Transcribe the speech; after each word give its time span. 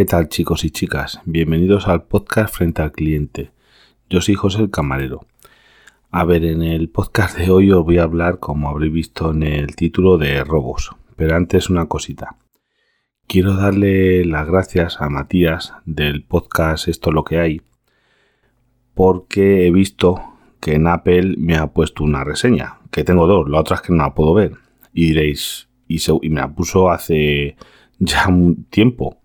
¿Qué 0.00 0.06
tal 0.06 0.30
chicos 0.30 0.64
y 0.64 0.70
chicas? 0.70 1.20
Bienvenidos 1.26 1.86
al 1.86 2.04
podcast 2.04 2.54
Frente 2.54 2.80
al 2.80 2.90
Cliente. 2.90 3.50
Yo 4.08 4.22
soy 4.22 4.34
José 4.34 4.62
el 4.62 4.70
Camarero. 4.70 5.26
A 6.10 6.24
ver, 6.24 6.46
en 6.46 6.62
el 6.62 6.88
podcast 6.88 7.36
de 7.36 7.50
hoy 7.50 7.70
os 7.70 7.84
voy 7.84 7.98
a 7.98 8.04
hablar, 8.04 8.38
como 8.38 8.70
habréis 8.70 8.94
visto 8.94 9.32
en 9.32 9.42
el 9.42 9.76
título, 9.76 10.16
de 10.16 10.42
robos. 10.42 10.92
Pero 11.16 11.36
antes 11.36 11.68
una 11.68 11.84
cosita. 11.84 12.38
Quiero 13.26 13.54
darle 13.56 14.24
las 14.24 14.46
gracias 14.46 15.02
a 15.02 15.10
Matías 15.10 15.74
del 15.84 16.24
podcast 16.24 16.88
Esto 16.88 17.12
lo 17.12 17.22
que 17.22 17.38
hay, 17.38 17.60
porque 18.94 19.66
he 19.66 19.70
visto 19.70 20.22
que 20.60 20.76
en 20.76 20.86
Apple 20.86 21.34
me 21.36 21.58
ha 21.58 21.74
puesto 21.74 22.04
una 22.04 22.24
reseña, 22.24 22.78
que 22.90 23.04
tengo 23.04 23.26
dos, 23.26 23.50
la 23.50 23.60
otra 23.60 23.76
es 23.76 23.82
que 23.82 23.92
no 23.92 23.98
la 24.04 24.14
puedo 24.14 24.32
ver. 24.32 24.54
Y 24.94 25.08
diréis, 25.08 25.68
y, 25.86 26.00
y 26.22 26.30
me 26.30 26.40
la 26.40 26.54
puso 26.54 26.88
hace 26.88 27.58
ya 27.98 28.28
un 28.28 28.64
tiempo 28.64 29.19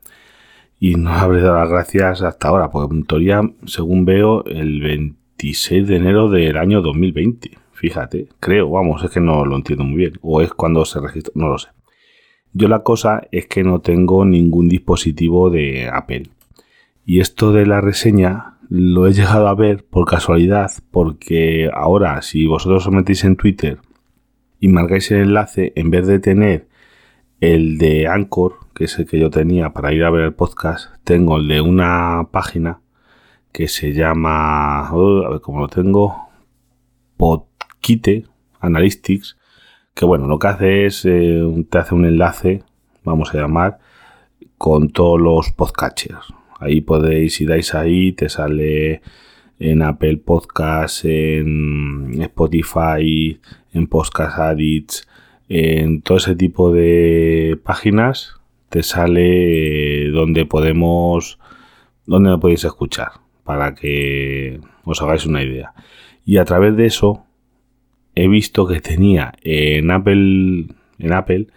y 0.80 0.96
no 0.96 1.12
habré 1.12 1.42
dado 1.42 1.60
las 1.60 1.70
gracias 1.70 2.22
hasta 2.22 2.48
ahora, 2.50 2.70
porque 2.70 2.96
en 2.96 3.06
teoría, 3.06 3.42
según 3.66 4.06
veo, 4.06 4.44
el 4.46 4.82
26 4.82 5.88
de 5.88 5.96
enero 5.96 6.30
del 6.30 6.58
año 6.58 6.82
2020. 6.82 7.52
Fíjate, 7.74 8.30
creo, 8.40 8.70
vamos, 8.70 9.04
es 9.04 9.12
que 9.12 9.20
no 9.20 9.46
lo 9.46 9.56
entiendo 9.56 9.84
muy 9.84 9.98
bien. 9.98 10.14
O 10.22 10.42
es 10.42 10.54
cuando 10.54 10.86
se 10.86 11.00
registró, 11.00 11.34
no 11.36 11.50
lo 11.50 11.58
sé. 11.58 11.70
Yo 12.54 12.68
la 12.68 12.84
cosa 12.84 13.28
es 13.32 13.48
que 13.48 13.64
no 13.64 13.80
tengo 13.80 14.26
ningún 14.26 14.70
dispositivo 14.70 15.50
de 15.50 15.90
Apple. 15.92 16.30
Y 17.06 17.20
esto 17.20 17.52
de 17.52 17.66
la 17.66 17.82
reseña 17.82 18.58
lo 18.70 19.08
he 19.08 19.14
llegado 19.14 19.48
a 19.48 19.56
ver 19.56 19.84
por 19.86 20.06
casualidad, 20.06 20.72
porque 20.92 21.70
ahora, 21.74 22.22
si 22.22 22.46
vosotros 22.46 22.88
os 22.88 22.94
metéis 22.94 23.24
en 23.24 23.36
Twitter 23.36 23.78
y 24.60 24.70
marcáis 24.70 25.12
el 25.12 25.22
enlace, 25.22 25.74
en 25.76 25.90
vez 25.90 26.08
de 26.08 26.20
tener 26.20 26.68
el 27.40 27.78
de 27.78 28.08
Anchor, 28.08 28.56
que 28.74 28.86
es 28.86 28.98
el 29.00 29.08
que 29.08 29.20
yo 29.20 29.30
tenía 29.30 29.72
para 29.72 29.94
ir 29.94 30.04
a 30.04 30.10
ver 30.10 30.24
el 30.26 30.34
podcast, 30.34 30.96
tengo 31.04 31.38
el 31.38 31.48
de 31.48 31.62
una 31.62 32.28
página 32.32 32.82
que 33.52 33.68
se 33.68 33.94
llama, 33.94 34.88
a 34.88 35.30
ver 35.30 35.42
cómo 35.42 35.60
lo 35.60 35.68
tengo, 35.68 36.28
Podkite 37.18 38.26
Analytics, 38.60 39.38
que 39.94 40.06
bueno, 40.06 40.28
lo 40.28 40.40
que 40.40 40.48
hace 40.48 40.86
es, 40.86 41.06
eh, 41.06 41.42
te 41.70 41.78
hace 41.78 41.96
un 41.96 42.06
enlace, 42.06 42.64
vamos 43.04 43.34
a 43.34 43.38
llamar, 43.38 43.80
con 44.58 44.90
todos 44.90 45.20
los 45.20 45.52
podcatchers. 45.52 46.34
Ahí 46.60 46.82
podéis, 46.82 47.36
si 47.36 47.46
dais 47.46 47.74
ahí, 47.76 48.12
te 48.12 48.28
sale 48.28 49.02
en 49.60 49.82
Apple 49.82 50.18
Podcasts, 50.18 51.06
en 51.06 52.22
Spotify, 52.22 53.40
en 53.74 53.88
Podcast 53.88 54.38
Addicts, 54.38 55.08
en 55.50 56.02
todo 56.02 56.18
ese 56.18 56.36
tipo 56.36 56.72
de 56.72 57.60
páginas 57.64 58.40
te 58.70 58.84
sale 58.84 60.10
donde 60.10 60.46
podemos, 60.46 61.40
donde 62.06 62.30
lo 62.30 62.40
podéis 62.40 62.64
escuchar, 62.64 63.12
para 63.44 63.76
que 63.76 64.60
os 64.84 65.02
hagáis 65.02 65.26
una 65.26 65.44
idea. 65.44 65.74
Y 66.26 66.38
a 66.38 66.46
través 66.46 66.76
de 66.76 66.88
eso 66.88 67.24
he 68.16 68.28
visto 68.28 68.68
que 68.68 68.82
tenía 68.82 69.34
en 69.44 69.92
Apple, 69.92 70.68
en 71.00 71.14
Apple 71.14 71.48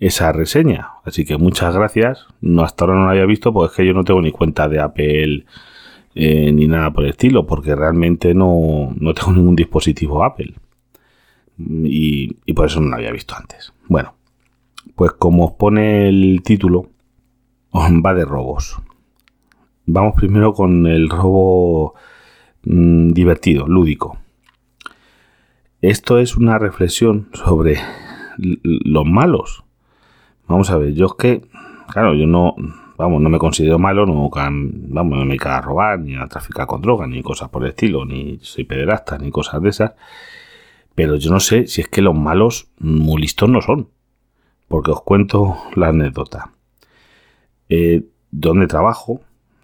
esa 0.00 0.32
reseña. 0.32 0.88
Así 1.04 1.24
que 1.24 1.36
muchas 1.36 1.74
gracias. 1.74 2.26
No, 2.40 2.62
hasta 2.62 2.84
ahora 2.84 2.98
no 2.98 3.04
la 3.06 3.12
había 3.12 3.26
visto 3.26 3.52
porque 3.52 3.72
es 3.72 3.76
que 3.76 3.86
yo 3.86 3.92
no 3.92 4.04
tengo 4.04 4.22
ni 4.22 4.32
cuenta 4.32 4.68
de 4.68 4.80
Apple 4.80 5.44
eh, 6.14 6.52
ni 6.52 6.66
nada 6.66 6.90
por 6.92 7.04
el 7.04 7.10
estilo, 7.10 7.46
porque 7.46 7.74
realmente 7.74 8.34
no, 8.34 8.94
no 8.98 9.14
tengo 9.14 9.32
ningún 9.32 9.56
dispositivo 9.56 10.24
Apple. 10.24 10.54
Y, 11.58 12.36
y 12.44 12.52
por 12.52 12.66
eso 12.66 12.80
no 12.80 12.90
la 12.90 12.96
había 12.96 13.12
visto 13.12 13.34
antes. 13.34 13.72
Bueno, 13.88 14.14
pues 14.94 15.12
como 15.12 15.46
os 15.46 15.52
pone 15.52 16.08
el 16.08 16.42
título, 16.42 16.88
va 17.74 18.14
de 18.14 18.24
robos. 18.24 18.80
Vamos 19.86 20.14
primero 20.16 20.52
con 20.52 20.86
el 20.86 21.08
robo 21.08 21.94
mm, 22.64 23.10
divertido, 23.10 23.66
lúdico. 23.66 24.18
Esto 25.80 26.18
es 26.18 26.36
una 26.36 26.58
reflexión 26.58 27.28
sobre 27.32 27.78
los 28.38 29.04
malos. 29.04 29.64
Vamos 30.48 30.70
a 30.70 30.78
ver, 30.78 30.94
yo 30.94 31.06
es 31.06 31.12
que, 31.18 31.42
claro, 31.88 32.14
yo 32.14 32.26
no, 32.26 32.54
vamos, 32.96 33.20
no 33.20 33.28
me 33.28 33.38
considero 33.38 33.78
malo, 33.78 34.06
no, 34.06 34.28
vamos, 34.30 34.72
no 34.88 35.04
me 35.04 35.26
dedico 35.26 35.48
a 35.48 35.60
robar, 35.60 36.00
ni 36.00 36.16
a 36.16 36.26
traficar 36.26 36.66
con 36.66 36.80
drogas, 36.80 37.08
ni 37.08 37.22
cosas 37.22 37.48
por 37.50 37.62
el 37.62 37.70
estilo, 37.70 38.04
ni 38.04 38.38
soy 38.40 38.64
pederasta, 38.64 39.18
ni 39.18 39.30
cosas 39.30 39.60
de 39.62 39.68
esas. 39.68 39.92
Pero 40.96 41.14
yo 41.14 41.30
no 41.30 41.38
sé 41.38 41.68
si 41.68 41.82
es 41.82 41.88
que 41.88 42.02
los 42.02 42.16
malos 42.16 42.68
muy 42.80 43.20
listos 43.20 43.48
no 43.48 43.62
son 43.62 43.90
porque 44.68 44.90
os 44.90 45.02
cuento 45.02 45.56
la 45.74 45.88
anécdota. 45.88 46.50
Eh, 47.68 48.04
donde 48.30 48.66
trabajo 48.66 49.20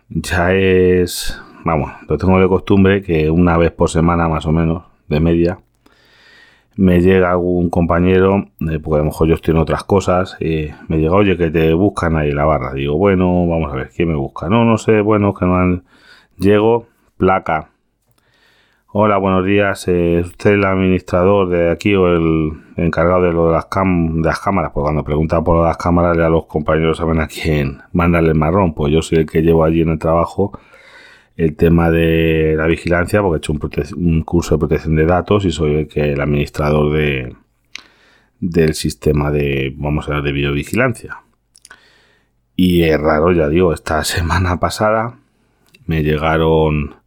ya 0.09 0.55
es, 0.55 1.41
vamos, 1.65 1.93
lo 2.09 2.19
tengo 2.19 2.41
de 2.41 2.49
costumbre 2.49 3.03
que 3.03 3.31
una 3.31 3.57
vez 3.57 3.73
por 3.73 3.91
semana 3.91 4.29
más 4.29 4.47
o 4.47 4.53
menos, 4.53 4.85
de 5.09 5.21
media, 5.21 5.59
me 6.77 7.01
llega 7.01 7.31
algún 7.31 7.69
compañero, 7.69 8.47
eh, 8.61 8.79
porque 8.79 8.97
a 8.97 8.99
lo 8.99 9.05
mejor 9.05 9.29
yo 9.29 9.35
estoy 9.35 9.53
en 9.53 9.59
otras 9.59 9.85
cosas, 9.85 10.37
me 10.41 10.99
llega, 10.99 11.15
oye, 11.15 11.37
que 11.37 11.51
te 11.51 11.75
buscan 11.75 12.17
ahí 12.17 12.31
en 12.31 12.37
la 12.37 12.45
barra. 12.47 12.73
Digo, 12.73 12.97
bueno, 12.97 13.47
vamos 13.47 13.73
a 13.73 13.77
ver, 13.77 13.91
¿quién 13.95 14.09
me 14.09 14.17
busca? 14.17 14.49
No, 14.49 14.65
no 14.65 14.79
sé, 14.79 15.01
bueno, 15.01 15.35
que 15.35 15.45
no 15.45 15.57
han... 15.57 15.85
Llego, 16.39 16.87
placa, 17.19 17.72
Hola, 18.95 19.17
buenos 19.17 19.47
días. 19.47 19.89
Eh, 19.89 20.19
¿Es 20.21 20.27
usted 20.27 20.51
el 20.51 20.67
administrador 20.67 21.49
de 21.49 21.71
aquí 21.71 21.95
o 21.95 22.09
el 22.09 22.53
encargado 22.77 23.23
de 23.23 23.33
lo 23.33 23.47
de 23.47 23.53
las, 23.53 23.67
de 23.71 24.21
las 24.23 24.39
cámaras? 24.39 24.73
Pues 24.75 24.85
cuando 24.85 25.03
pregunta 25.03 25.43
por 25.43 25.65
las 25.65 25.79
cámaras, 25.79 26.19
a 26.19 26.29
los 26.29 26.45
compañeros 26.45 26.99
saben 26.99 27.19
a 27.19 27.27
quién 27.27 27.79
mandarle 27.93 28.29
el 28.29 28.35
marrón. 28.35 28.75
Pues 28.75 28.93
yo 28.93 29.01
soy 29.01 29.21
el 29.21 29.27
que 29.27 29.41
llevo 29.41 29.65
allí 29.65 29.81
en 29.81 29.89
el 29.89 29.99
trabajo 29.99 30.53
el 31.39 31.57
tema 31.57 31.91
de 31.91 32.55
la 32.59 32.67
vigilancia, 32.67 33.23
porque 33.23 33.37
he 33.37 33.39
hecho 33.39 33.55
un, 33.97 34.23
curso 34.25 34.57
de 34.57 34.59
protección 34.59 34.95
de 34.95 35.07
datos 35.07 35.47
y 35.47 35.53
soy 35.53 35.75
el, 35.75 35.89
que, 35.89 36.13
el 36.13 36.21
administrador 36.21 36.93
de, 36.93 37.35
del 38.41 38.75
sistema 38.75 39.31
de, 39.31 39.73
vamos 39.75 40.07
a 40.11 40.17
ver, 40.17 40.23
de 40.23 40.33
videovigilancia. 40.33 41.23
Y 42.57 42.83
es 42.83 43.01
raro, 43.01 43.33
ya 43.33 43.49
digo, 43.49 43.73
esta 43.73 44.05
semana 44.05 44.61
pasada 44.61 45.19
me 45.87 46.03
llegaron 46.03 47.02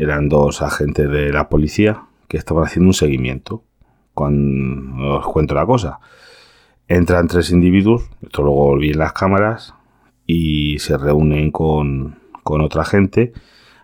eran 0.00 0.30
dos 0.30 0.62
agentes 0.62 1.10
de 1.10 1.30
la 1.30 1.50
policía 1.50 2.04
que 2.26 2.38
estaban 2.38 2.64
haciendo 2.64 2.88
un 2.88 2.94
seguimiento. 2.94 3.64
Cuando 4.14 5.18
os 5.18 5.26
cuento 5.26 5.54
la 5.54 5.66
cosa, 5.66 6.00
entran 6.88 7.28
tres 7.28 7.50
individuos, 7.50 8.08
esto 8.22 8.42
luego 8.42 8.80
en 8.80 8.98
las 8.98 9.12
cámaras, 9.12 9.74
y 10.26 10.78
se 10.78 10.96
reúnen 10.96 11.50
con, 11.50 12.16
con 12.42 12.62
otra 12.62 12.84
gente. 12.84 13.32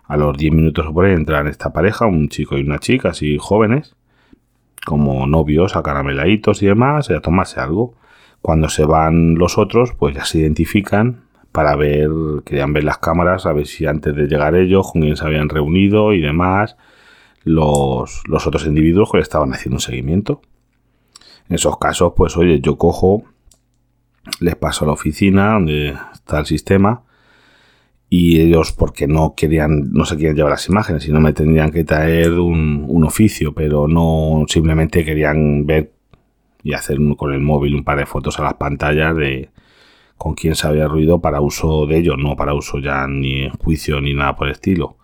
A 0.05 0.17
los 0.17 0.35
10 0.35 0.53
minutos 0.53 0.87
por 0.91 1.05
ahí 1.05 1.13
entran 1.13 1.47
esta 1.47 1.71
pareja, 1.71 2.07
un 2.07 2.29
chico 2.29 2.57
y 2.57 2.61
una 2.61 2.79
chica, 2.79 3.09
así 3.09 3.37
jóvenes, 3.39 3.95
como 4.85 5.27
novios, 5.27 5.75
a 5.75 5.83
carameladitos 5.83 6.63
y 6.63 6.65
demás, 6.65 7.11
a 7.11 7.19
tomarse 7.19 7.59
algo. 7.59 7.93
Cuando 8.41 8.69
se 8.69 8.85
van 8.85 9.35
los 9.35 9.57
otros, 9.57 9.93
pues 9.93 10.15
ya 10.15 10.25
se 10.25 10.39
identifican 10.39 11.26
para 11.57 11.75
ver, 11.75 12.11
querían 12.45 12.71
ver 12.71 12.83
las 12.83 12.99
cámaras, 12.99 13.47
a 13.47 13.51
ver 13.51 13.65
si 13.65 13.87
antes 13.87 14.15
de 14.15 14.27
llegar 14.27 14.53
ellos, 14.53 14.91
con 14.91 15.01
quién 15.01 15.17
se 15.17 15.25
habían 15.25 15.49
reunido 15.49 16.13
y 16.13 16.21
demás, 16.21 16.77
los, 17.45 18.21
otros 18.29 18.67
individuos 18.67 19.09
que 19.11 19.17
estaban 19.17 19.51
haciendo 19.53 19.77
un 19.77 19.81
seguimiento. 19.81 20.39
En 21.49 21.55
esos 21.55 21.79
casos, 21.79 22.13
pues 22.15 22.37
oye, 22.37 22.59
yo 22.59 22.77
cojo, 22.77 23.23
les 24.39 24.55
paso 24.55 24.85
a 24.85 24.89
la 24.89 24.93
oficina 24.93 25.53
donde 25.53 25.95
está 26.13 26.37
el 26.37 26.45
sistema 26.45 27.01
y 28.07 28.39
ellos 28.39 28.71
porque 28.71 29.07
no 29.07 29.33
querían, 29.35 29.91
no 29.91 30.05
se 30.05 30.15
querían 30.15 30.35
llevar 30.35 30.51
las 30.51 30.69
imágenes, 30.69 31.01
sino 31.01 31.19
me 31.19 31.33
tendrían 31.33 31.71
que 31.71 31.83
traer 31.83 32.33
un, 32.33 32.85
un 32.87 33.03
oficio, 33.03 33.55
pero 33.55 33.87
no 33.87 34.45
simplemente 34.47 35.03
querían 35.03 35.65
ver 35.65 35.91
y 36.61 36.73
hacer 36.73 36.99
con 37.17 37.33
el 37.33 37.39
móvil 37.39 37.73
un 37.73 37.83
par 37.83 37.97
de 37.97 38.05
fotos 38.05 38.37
a 38.37 38.43
las 38.43 38.53
pantallas 38.53 39.15
de, 39.15 39.49
con 40.17 40.33
quién 40.33 40.55
se 40.55 40.67
había 40.67 40.87
ruido 40.87 41.19
para 41.19 41.41
uso 41.41 41.85
de 41.85 41.97
ellos, 41.97 42.17
no 42.17 42.35
para 42.35 42.53
uso 42.53 42.79
ya 42.79 43.07
ni 43.07 43.43
en 43.43 43.51
juicio 43.51 44.01
ni 44.01 44.13
nada 44.13 44.35
por 44.35 44.47
el 44.47 44.53
estilo. 44.53 44.97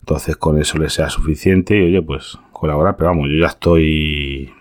Entonces 0.00 0.36
con 0.36 0.58
eso 0.58 0.78
les 0.78 0.92
sea 0.92 1.08
suficiente 1.08 1.76
y 1.76 1.84
oye, 1.86 2.02
pues 2.02 2.38
colaborar, 2.50 2.96
pero 2.96 3.10
vamos, 3.10 3.28
yo 3.30 3.38
ya 3.38 3.46
estoy 3.46 4.52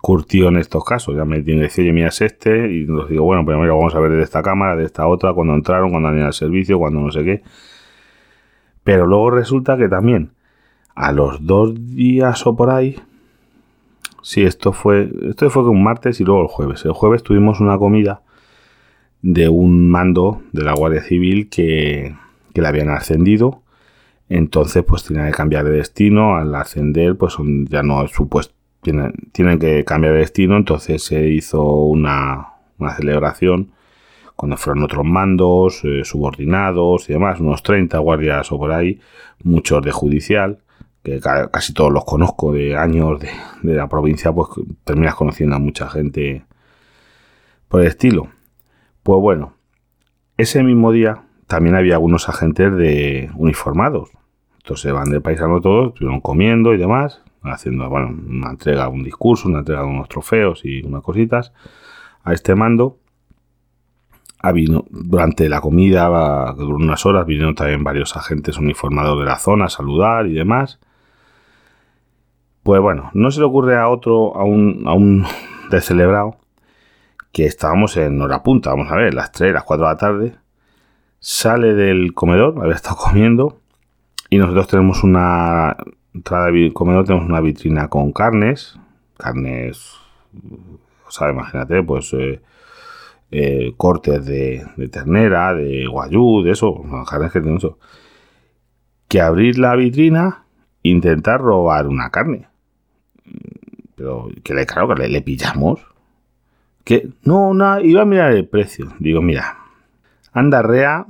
curtido 0.00 0.48
en 0.48 0.56
estos 0.56 0.84
casos, 0.84 1.16
ya 1.16 1.24
me 1.24 1.42
tiene 1.42 1.68
que 1.68 1.82
oye, 1.82 1.92
mira 1.92 2.08
es 2.08 2.20
este, 2.20 2.70
y 2.70 2.86
les 2.86 3.08
digo, 3.08 3.24
bueno, 3.24 3.44
primero 3.44 3.76
vamos 3.76 3.94
a 3.94 4.00
ver 4.00 4.12
de 4.12 4.22
esta 4.22 4.42
cámara, 4.42 4.76
de 4.76 4.84
esta 4.84 5.06
otra, 5.08 5.32
cuando 5.32 5.54
entraron, 5.54 5.90
cuando 5.90 6.08
han 6.08 6.20
al 6.20 6.32
servicio, 6.32 6.78
cuando 6.78 7.00
no 7.00 7.10
sé 7.10 7.24
qué. 7.24 7.42
Pero 8.84 9.06
luego 9.06 9.30
resulta 9.30 9.76
que 9.76 9.88
también 9.88 10.30
a 10.94 11.12
los 11.12 11.44
dos 11.44 11.74
días 11.94 12.46
o 12.46 12.56
por 12.56 12.70
ahí, 12.70 13.00
sí, 14.22 14.44
esto 14.44 14.72
fue, 14.72 15.10
esto 15.28 15.50
fue 15.50 15.68
un 15.68 15.82
martes 15.82 16.20
y 16.20 16.24
luego 16.24 16.42
el 16.42 16.48
jueves. 16.48 16.84
El 16.84 16.92
jueves 16.92 17.22
tuvimos 17.24 17.60
una 17.60 17.76
comida 17.78 18.22
de 19.22 19.48
un 19.48 19.88
mando 19.88 20.42
de 20.52 20.62
la 20.62 20.74
Guardia 20.74 21.02
Civil 21.02 21.48
que, 21.48 22.14
que 22.54 22.62
le 22.62 22.68
habían 22.68 22.90
ascendido. 22.90 23.62
Entonces, 24.28 24.84
pues 24.84 25.04
tiene 25.04 25.26
que 25.26 25.32
cambiar 25.32 25.64
de 25.64 25.72
destino. 25.72 26.36
Al 26.36 26.54
ascender, 26.54 27.16
pues 27.16 27.36
ya 27.68 27.82
no 27.82 28.04
es 28.04 28.10
supuesto. 28.12 28.54
Tienen, 28.80 29.12
tienen 29.32 29.58
que 29.58 29.84
cambiar 29.84 30.14
de 30.14 30.20
destino. 30.20 30.56
Entonces 30.56 31.02
se 31.02 31.28
hizo 31.28 31.62
una, 31.62 32.48
una 32.78 32.94
celebración 32.94 33.72
cuando 34.38 34.56
fueron 34.56 34.84
otros 34.84 35.04
mandos, 35.04 35.80
eh, 35.82 36.04
subordinados 36.04 37.10
y 37.10 37.14
demás, 37.14 37.40
unos 37.40 37.60
30 37.64 37.98
guardias 37.98 38.52
o 38.52 38.56
por 38.56 38.70
ahí, 38.70 39.00
muchos 39.42 39.82
de 39.82 39.90
judicial, 39.90 40.58
que 41.02 41.18
casi 41.18 41.74
todos 41.74 41.92
los 41.92 42.04
conozco 42.04 42.52
de 42.52 42.76
años 42.76 43.18
de, 43.18 43.30
de 43.62 43.74
la 43.74 43.88
provincia, 43.88 44.30
pues 44.30 44.50
terminas 44.84 45.16
conociendo 45.16 45.56
a 45.56 45.58
mucha 45.58 45.90
gente 45.90 46.44
por 47.66 47.80
el 47.80 47.88
estilo. 47.88 48.28
Pues 49.08 49.22
bueno, 49.22 49.54
ese 50.36 50.62
mismo 50.62 50.92
día 50.92 51.22
también 51.46 51.74
había 51.74 51.94
algunos 51.94 52.28
agentes 52.28 52.76
de 52.76 53.30
uniformados. 53.36 54.10
Entonces 54.58 54.92
van 54.92 55.08
de 55.10 55.22
paisano 55.22 55.62
todos, 55.62 55.94
estuvieron 55.94 56.20
comiendo 56.20 56.74
y 56.74 56.76
demás, 56.76 57.22
haciendo 57.42 57.88
bueno, 57.88 58.08
una 58.08 58.50
entrega, 58.50 58.86
un 58.90 59.02
discurso, 59.02 59.48
una 59.48 59.60
entrega 59.60 59.80
de 59.80 59.86
unos 59.86 60.10
trofeos 60.10 60.62
y 60.62 60.82
unas 60.84 61.02
cositas 61.02 61.54
a 62.22 62.34
este 62.34 62.54
mando. 62.54 62.98
durante 64.90 65.48
la 65.48 65.62
comida, 65.62 66.52
duró 66.52 66.76
unas 66.76 67.06
horas, 67.06 67.24
vinieron 67.24 67.54
también 67.54 67.82
varios 67.82 68.14
agentes 68.14 68.58
uniformados 68.58 69.18
de 69.18 69.24
la 69.24 69.38
zona 69.38 69.64
a 69.64 69.70
saludar 69.70 70.26
y 70.26 70.34
demás. 70.34 70.80
Pues 72.62 72.82
bueno, 72.82 73.10
no 73.14 73.30
se 73.30 73.40
le 73.40 73.46
ocurre 73.46 73.78
a 73.78 73.88
otro, 73.88 74.36
a 74.36 74.44
un, 74.44 74.82
a 74.84 74.92
un 74.92 75.24
descelebrado, 75.70 76.36
que 77.38 77.46
estábamos 77.46 77.96
en 77.96 78.20
hora 78.20 78.42
punta, 78.42 78.70
vamos 78.70 78.90
a 78.90 78.96
ver, 78.96 79.14
las 79.14 79.30
3, 79.30 79.52
las 79.52 79.62
4 79.62 79.86
de 79.86 79.92
la 79.92 79.96
tarde, 79.96 80.34
sale 81.20 81.72
del 81.72 82.12
comedor, 82.12 82.58
había 82.60 82.74
estado 82.74 82.96
comiendo, 82.96 83.60
y 84.28 84.38
nosotros 84.38 84.66
tenemos 84.66 85.04
una 85.04 85.76
entrada 86.12 86.50
de 86.50 86.72
comedor, 86.72 87.04
tenemos 87.04 87.28
una 87.28 87.40
vitrina 87.40 87.86
con 87.86 88.10
carnes, 88.10 88.76
carnes, 89.16 89.94
o 91.06 91.10
sea, 91.12 91.30
imagínate, 91.30 91.80
pues 91.84 92.12
eh, 92.14 92.40
eh, 93.30 93.72
cortes 93.76 94.26
de, 94.26 94.66
ternera, 94.90 95.54
de 95.54 95.86
guayú, 95.86 96.42
de 96.42 96.50
eso, 96.50 96.82
carnes 97.08 97.30
que 97.30 97.38
tenemos 97.38 97.62
eso. 97.62 97.78
Que 99.06 99.20
abrir 99.20 99.60
la 99.60 99.76
vitrina, 99.76 100.42
intentar 100.82 101.40
robar 101.40 101.86
una 101.86 102.10
carne. 102.10 102.48
Pero 103.94 104.28
que 104.42 104.54
le, 104.54 104.66
claro, 104.66 104.92
que 104.92 105.06
le 105.06 105.22
pillamos 105.22 105.86
que 106.88 107.06
no, 107.22 107.52
no, 107.52 107.80
iba 107.80 108.00
a 108.00 108.06
mirar 108.06 108.32
el 108.32 108.48
precio. 108.48 108.94
Digo, 108.98 109.20
mira, 109.20 109.58
anda 110.32 110.62
rea, 110.62 111.04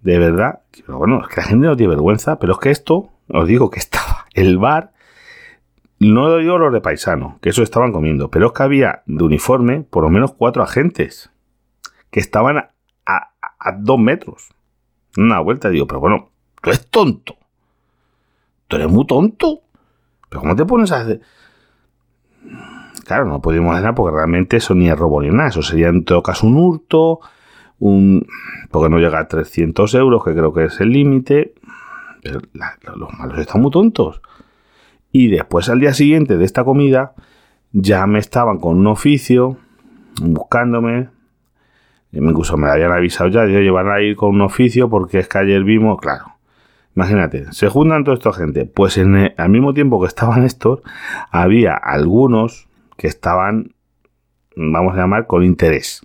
de 0.00 0.18
verdad, 0.18 0.62
pero 0.84 0.98
bueno, 0.98 1.22
es 1.22 1.28
que 1.28 1.40
la 1.40 1.46
gente 1.46 1.66
no 1.68 1.76
tiene 1.76 1.90
vergüenza, 1.90 2.36
pero 2.40 2.54
es 2.54 2.58
que 2.58 2.70
esto, 2.72 3.10
os 3.28 3.46
digo 3.46 3.70
que 3.70 3.78
estaba 3.78 4.26
el 4.34 4.58
bar, 4.58 4.92
no 6.00 6.36
digo 6.38 6.58
los 6.58 6.72
de 6.72 6.80
paisano, 6.80 7.38
que 7.40 7.50
eso 7.50 7.62
estaban 7.62 7.92
comiendo, 7.92 8.28
pero 8.28 8.48
es 8.48 8.52
que 8.54 8.62
había 8.64 9.02
de 9.06 9.22
uniforme 9.22 9.82
por 9.82 10.02
lo 10.02 10.10
menos 10.10 10.32
cuatro 10.32 10.64
agentes 10.64 11.30
que 12.10 12.18
estaban 12.18 12.58
a, 12.58 12.70
a 13.06 13.72
dos 13.78 14.00
metros. 14.00 14.48
Una 15.16 15.38
vuelta, 15.38 15.70
digo, 15.70 15.86
pero 15.86 16.00
bueno, 16.00 16.30
tú 16.60 16.70
eres 16.70 16.88
tonto. 16.88 17.36
Tú 18.66 18.74
eres 18.74 18.88
muy 18.88 19.06
tonto. 19.06 19.60
Pero 20.28 20.40
¿cómo 20.40 20.56
te 20.56 20.64
pones 20.64 20.90
a 20.90 21.02
hacer? 21.02 21.20
Claro, 23.04 23.24
no 23.26 23.40
podemos 23.40 23.72
hacer 23.72 23.82
nada 23.82 23.94
porque 23.94 24.16
realmente 24.16 24.58
eso 24.58 24.74
ni 24.74 24.88
es 24.88 24.98
robo 24.98 25.22
ni 25.22 25.28
nada. 25.30 25.48
Eso 25.48 25.62
sería 25.62 25.88
en 25.88 26.04
todo 26.04 26.22
caso 26.22 26.46
un 26.46 26.56
hurto, 26.56 27.20
un 27.78 28.26
porque 28.70 28.88
no 28.88 28.98
llega 28.98 29.20
a 29.20 29.28
300 29.28 29.94
euros, 29.94 30.24
que 30.24 30.32
creo 30.32 30.52
que 30.52 30.64
es 30.64 30.80
el 30.80 30.90
límite. 30.90 31.54
Pero 32.22 32.40
los 32.96 33.12
malos 33.18 33.38
están 33.38 33.62
muy 33.62 33.70
tontos. 33.70 34.20
Y 35.12 35.28
después 35.28 35.68
al 35.68 35.80
día 35.80 35.94
siguiente 35.94 36.36
de 36.36 36.44
esta 36.44 36.64
comida, 36.64 37.14
ya 37.72 38.06
me 38.06 38.18
estaban 38.18 38.58
con 38.58 38.76
un 38.76 38.86
oficio, 38.86 39.56
buscándome. 40.20 41.08
Incluso 42.12 42.56
me 42.56 42.68
habían 42.70 42.92
avisado 42.92 43.30
ya, 43.30 43.46
yo 43.46 43.60
llevar 43.60 43.88
a 43.88 44.02
ir 44.02 44.16
con 44.16 44.30
un 44.30 44.40
oficio 44.40 44.88
porque 44.88 45.18
es 45.18 45.28
que 45.28 45.38
ayer 45.38 45.62
vimos, 45.64 45.98
claro. 46.00 46.34
Imagínate, 46.96 47.52
se 47.52 47.68
juntan 47.68 48.02
toda 48.04 48.16
esta 48.16 48.32
gente. 48.32 48.64
Pues 48.64 48.98
al 48.98 49.48
mismo 49.50 49.72
tiempo 49.72 50.00
que 50.00 50.08
estaban 50.08 50.42
estos, 50.42 50.80
había 51.30 51.74
algunos 51.74 52.67
que 52.98 53.06
estaban, 53.06 53.74
vamos 54.56 54.94
a 54.94 54.98
llamar, 54.98 55.26
con 55.26 55.44
interés 55.44 56.04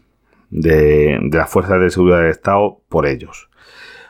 de, 0.52 1.20
las 1.32 1.50
fuerzas 1.50 1.82
de 1.82 1.90
seguridad 1.90 2.20
del 2.20 2.30
Estado 2.30 2.82
por 2.88 3.08
ellos. 3.08 3.50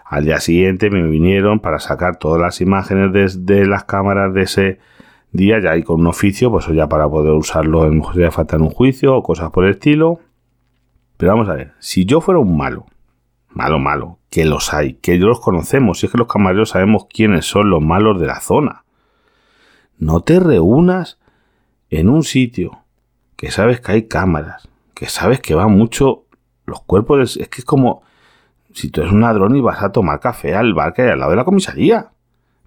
Al 0.06 0.25
día 0.25 0.39
siguiente 0.39 0.91
me 0.91 1.01
vinieron 1.01 1.59
para 1.62 1.80
sacar 1.80 2.18
todas 2.18 2.39
las 2.39 2.59
imágenes 2.62 3.45
de, 3.45 3.65
las 3.65 3.85
cámaras 3.85 4.33
de 4.33 4.41
ese 4.41 4.80
día, 5.31 5.59
ya 5.59 5.71
hay 5.71 5.83
con 5.83 6.01
un 6.01 6.07
oficio, 6.07 6.51
pues 6.51 6.68
ya 6.68 6.88
para 6.88 7.09
poder 7.09 7.31
usarlo 7.31 7.85
en 7.88 8.03
ya 8.15 8.30
falta 8.30 8.57
en 8.57 8.63
un 8.63 8.69
juicio 8.69 9.15
o 9.15 9.24
cosas 9.24 9.50
por 9.50 9.63
el 9.63 9.71
estilo. 9.71 10.19
Pero 11.15 11.31
vamos 11.31 11.47
a 11.47 11.53
ver, 11.53 11.71
si 11.80 12.06
yo 12.06 12.19
fuera 12.19 12.39
un 12.39 12.57
malo, 12.57 12.85
malo, 13.50 13.80
malo, 13.80 14.19
que 14.30 14.44
los 14.44 14.74
hay, 14.74 14.95
que 14.95 15.18
yo 15.18 15.27
los 15.27 15.39
conocemos, 15.39 16.00
si 16.00 16.07
es 16.07 16.12
que 16.12 16.18
los 16.18 16.27
camareros 16.27 16.71
sabemos 16.71 17.07
quiénes 17.09 17.45
son 17.45 17.69
los 17.69 17.81
malos 17.81 18.19
de 18.19 18.27
la 18.27 18.41
zona, 18.41 18.83
no 19.97 20.19
te 20.19 20.41
reúnas 20.41 21.18
en 22.00 22.10
un 22.10 22.24
sitio 22.24 22.80
que 23.36 23.51
sabes 23.51 23.81
que 23.81 23.92
hay 23.92 24.04
cámaras, 24.07 24.68
que 24.94 25.07
sabes 25.07 25.40
que 25.40 25.56
va 25.56 25.68
mucho 25.68 26.24
los 26.66 26.81
cuerpos, 26.81 27.38
es 27.38 27.50
que 27.50 27.62
es 27.62 27.66
como 27.66 28.04
si 28.74 28.90
tú 28.90 29.01
eres 29.01 29.13
un 29.13 29.22
ladrón 29.22 29.56
y 29.56 29.62
vas 29.62 29.81
a 29.81 29.92
tomar 29.92 30.19
café 30.19 30.56
al 30.56 30.74
bar 30.74 30.94
que 30.94 31.04
hay 31.04 31.10
al 31.10 31.19
lado 31.19 31.31
de 31.31 31.38
la 31.38 31.44
comisaría. 31.44 32.10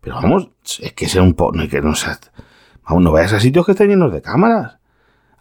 Pero 0.00 0.16
vamos, 0.16 0.50
es 0.80 0.92
que 0.92 1.08
sea 1.08 1.22
un 1.22 1.34
poco, 1.34 1.56
no, 1.56 1.68
que 1.68 1.80
no, 1.80 1.92
vamos, 2.84 3.02
no 3.02 3.12
vayas 3.12 3.32
a 3.32 3.40
sitios 3.40 3.66
que 3.66 3.72
estén 3.72 3.88
llenos 3.88 4.12
de 4.12 4.22
cámaras. 4.22 4.78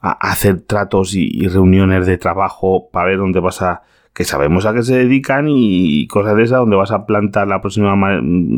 A, 0.02 0.12
hacer 0.32 0.62
tratos 0.62 1.14
y, 1.16 1.48
reuniones 1.48 2.06
de 2.06 2.18
trabajo 2.18 2.90
para 2.92 3.08
ver 3.08 3.18
dónde 3.18 3.40
vas 3.40 3.62
a, 3.62 3.84
que 4.14 4.24
sabemos 4.24 4.66
a 4.66 4.74
qué 4.74 4.84
se 4.84 4.96
dedican 4.96 5.46
y 5.50 6.08
cosas 6.08 6.36
de 6.36 6.44
esas, 6.44 6.60
donde 6.60 6.76
vas 6.76 6.92
a 6.92 7.06
plantar 7.06 7.48
la 7.48 7.62
próxima 7.62 7.96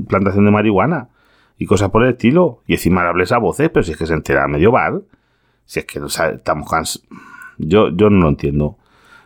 plantación 0.07 0.45
de 0.45 0.51
marihuana 0.51 1.09
y 1.57 1.65
cosas 1.65 1.89
por 1.89 2.03
el 2.03 2.11
estilo. 2.11 2.61
Y 2.67 2.73
encima 2.73 3.07
hables 3.07 3.31
a 3.31 3.37
voces, 3.37 3.69
pero 3.69 3.83
si 3.83 3.91
es 3.91 3.97
que 3.97 4.05
se 4.05 4.13
entera 4.13 4.47
medio 4.47 4.71
bar. 4.71 5.01
Si 5.67 5.79
es 5.79 5.85
que 5.85 5.99
estamos 5.99 6.69
cansados. 6.69 7.07
Yo, 7.57 7.89
yo 7.89 8.09
no 8.09 8.21
lo 8.21 8.29
entiendo. 8.29 8.77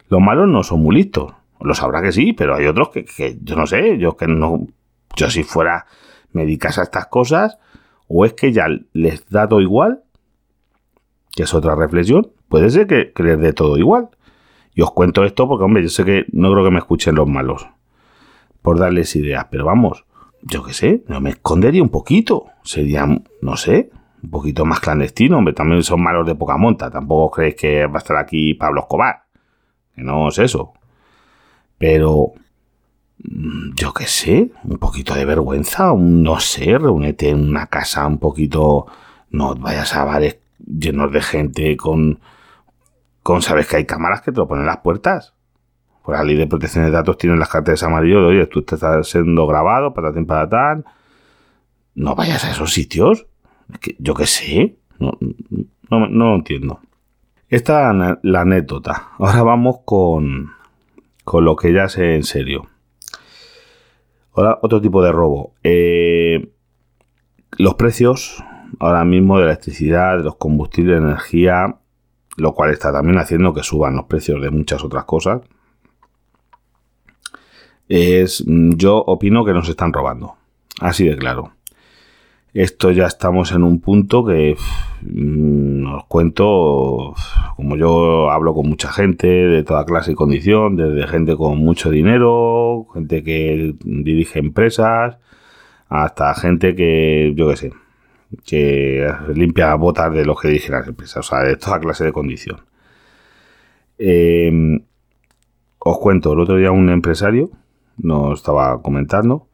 Los 0.09 0.19
malos 0.19 0.49
no 0.49 0.63
son 0.63 0.81
muy 0.81 0.95
listos. 0.95 1.33
Lo 1.61 1.75
sabrá 1.75 2.01
que 2.01 2.11
sí, 2.11 2.33
pero 2.33 2.55
hay 2.55 2.65
otros 2.65 2.89
que, 2.89 3.37
yo 3.41 3.55
no 3.55 3.67
sé. 3.67 3.97
Yo 3.97 4.17
que 4.17 4.27
no. 4.27 4.67
Yo 5.15 5.29
si 5.29 5.43
fuera. 5.43 5.85
Me 6.33 6.41
dedicas 6.41 6.79
a 6.79 6.83
estas 6.83 7.05
cosas. 7.07 7.57
O 8.07 8.25
es 8.25 8.33
que 8.33 8.51
ya 8.51 8.67
les 8.93 9.25
da 9.29 9.47
todo 9.47 9.61
igual. 9.61 10.03
Que 11.31 11.43
es 11.43 11.53
otra 11.53 11.75
reflexión. 11.75 12.31
Puede 12.49 12.69
ser 12.71 12.87
que, 12.87 13.13
les 13.23 13.39
dé 13.39 13.53
todo 13.53 13.77
igual. 13.77 14.09
Y 14.73 14.81
os 14.81 14.91
cuento 14.91 15.23
esto 15.23 15.47
porque, 15.47 15.63
hombre, 15.63 15.83
yo 15.83 15.89
sé 15.89 16.03
que 16.03 16.25
no 16.31 16.51
creo 16.51 16.63
que 16.63 16.71
me 16.71 16.79
escuchen 16.79 17.15
los 17.15 17.27
malos. 17.27 17.67
Por 18.63 18.79
darles 18.79 19.15
ideas. 19.15 19.47
Pero 19.51 19.65
vamos, 19.65 20.05
yo 20.41 20.63
qué 20.63 20.73
sé, 20.73 21.03
no 21.07 21.21
me 21.21 21.29
escondería 21.29 21.83
un 21.83 21.89
poquito. 21.89 22.47
Sería, 22.63 23.07
no 23.41 23.57
sé, 23.57 23.91
un 24.23 24.29
poquito 24.29 24.65
más 24.65 24.79
clandestino, 24.79 25.37
hombre, 25.37 25.53
también 25.53 25.83
son 25.83 26.01
malos 26.01 26.25
de 26.27 26.35
poca 26.35 26.57
monta, 26.57 26.91
tampoco 26.91 27.31
creéis 27.31 27.55
que 27.55 27.85
va 27.87 27.95
a 27.95 27.97
estar 27.97 28.17
aquí 28.17 28.53
Pablo 28.53 28.81
Escobar, 28.81 29.23
que 29.95 30.03
no 30.03 30.29
es 30.29 30.39
eso. 30.39 30.73
Pero, 31.77 32.33
mm, 33.23 33.73
yo 33.75 33.93
qué 33.93 34.05
sé, 34.05 34.51
un 34.63 34.77
poquito 34.77 35.15
de 35.15 35.25
vergüenza, 35.25 35.93
no 35.95 36.39
sé, 36.39 36.77
reúnete 36.77 37.29
en 37.29 37.49
una 37.49 37.67
casa 37.67 38.05
un 38.05 38.19
poquito, 38.19 38.85
no 39.31 39.55
vayas 39.55 39.95
a 39.95 40.03
bares 40.05 40.37
llenos 40.59 41.11
de 41.11 41.21
gente 41.21 41.75
con, 41.77 42.19
con, 43.23 43.41
sabes 43.41 43.67
que 43.67 43.77
hay 43.77 43.85
cámaras 43.85 44.21
que 44.21 44.31
te 44.31 44.37
lo 44.37 44.47
ponen 44.47 44.63
en 44.63 44.67
las 44.67 44.77
puertas. 44.77 45.33
Por 46.03 46.15
la 46.15 46.23
ley 46.23 46.35
de 46.35 46.47
protección 46.47 46.85
de 46.85 46.91
datos 46.91 47.17
tienen 47.17 47.39
las 47.39 47.49
cartas 47.49 47.83
amarillo 47.83 48.21
de, 48.21 48.27
oye, 48.27 48.47
tú 48.47 48.59
estás 48.59 49.07
siendo 49.07 49.45
grabado, 49.47 49.93
para 49.93 50.11
tal. 50.49 50.85
No 51.93 52.15
vayas 52.15 52.43
a 52.45 52.51
esos 52.51 52.73
sitios 52.73 53.27
yo 53.99 54.13
qué 54.13 54.25
sé, 54.25 54.77
no, 54.99 55.17
no, 55.89 56.07
lo 56.07 56.35
entiendo. 56.35 56.79
Esta 57.49 57.91
es 57.91 58.17
la 58.23 58.41
anécdota. 58.41 59.09
Ahora 59.17 59.43
vamos 59.43 59.79
con, 59.83 60.51
con 61.23 61.43
lo 61.43 61.55
que 61.55 61.73
ya 61.73 61.89
sé 61.89 62.15
en 62.15 62.23
serio. 62.23 62.67
Ahora, 64.33 64.59
otro 64.61 64.79
tipo 64.79 65.03
de 65.03 65.11
robo. 65.11 65.53
Eh, 65.63 66.51
los 67.57 67.75
precios 67.75 68.43
ahora 68.79 69.03
mismo 69.03 69.37
de 69.37 69.45
electricidad, 69.45 70.17
de 70.17 70.23
los 70.23 70.35
combustibles, 70.35 71.01
de 71.01 71.07
energía, 71.07 71.77
lo 72.37 72.53
cual 72.53 72.71
está 72.71 72.91
también 72.91 73.17
haciendo 73.17 73.53
que 73.53 73.63
suban 73.63 73.95
los 73.95 74.05
precios 74.05 74.41
de 74.41 74.49
muchas 74.49 74.83
otras 74.83 75.05
cosas. 75.05 75.41
Es, 77.89 78.43
yo 78.47 78.97
opino 78.97 79.43
que 79.43 79.53
nos 79.53 79.67
están 79.67 79.91
robando. 79.91 80.35
Así 80.79 81.05
de 81.05 81.17
claro. 81.17 81.51
Esto 82.53 82.91
ya 82.91 83.05
estamos 83.05 83.53
en 83.53 83.63
un 83.63 83.79
punto 83.79 84.25
que 84.25 84.57
mm, 85.01 85.85
os 85.93 86.05
cuento, 86.07 87.15
como 87.55 87.77
yo 87.77 88.29
hablo 88.29 88.53
con 88.53 88.67
mucha 88.67 88.91
gente 88.91 89.27
de 89.27 89.63
toda 89.63 89.85
clase 89.85 90.11
y 90.11 90.15
condición, 90.15 90.75
desde 90.75 91.07
gente 91.07 91.37
con 91.37 91.59
mucho 91.59 91.89
dinero, 91.89 92.87
gente 92.93 93.23
que 93.23 93.75
dirige 93.83 94.39
empresas, 94.39 95.17
hasta 95.87 96.33
gente 96.35 96.75
que, 96.75 97.33
yo 97.37 97.49
qué 97.49 97.55
sé, 97.55 97.73
que 98.45 99.07
limpia 99.33 99.73
botas 99.75 100.13
de 100.13 100.25
los 100.25 100.39
que 100.39 100.49
dirigen 100.49 100.73
las 100.75 100.87
empresas, 100.87 101.17
o 101.19 101.23
sea, 101.29 101.39
de 101.43 101.55
toda 101.57 101.79
clase 101.79 102.03
de 102.05 102.13
condición. 102.13 102.59
Em, 103.97 104.81
os 105.79 105.97
cuento, 105.99 106.33
el 106.33 106.39
otro 106.41 106.57
día 106.57 106.71
un 106.71 106.89
empresario 106.89 107.51
nos 107.97 108.39
estaba 108.39 108.81
comentando 108.81 109.47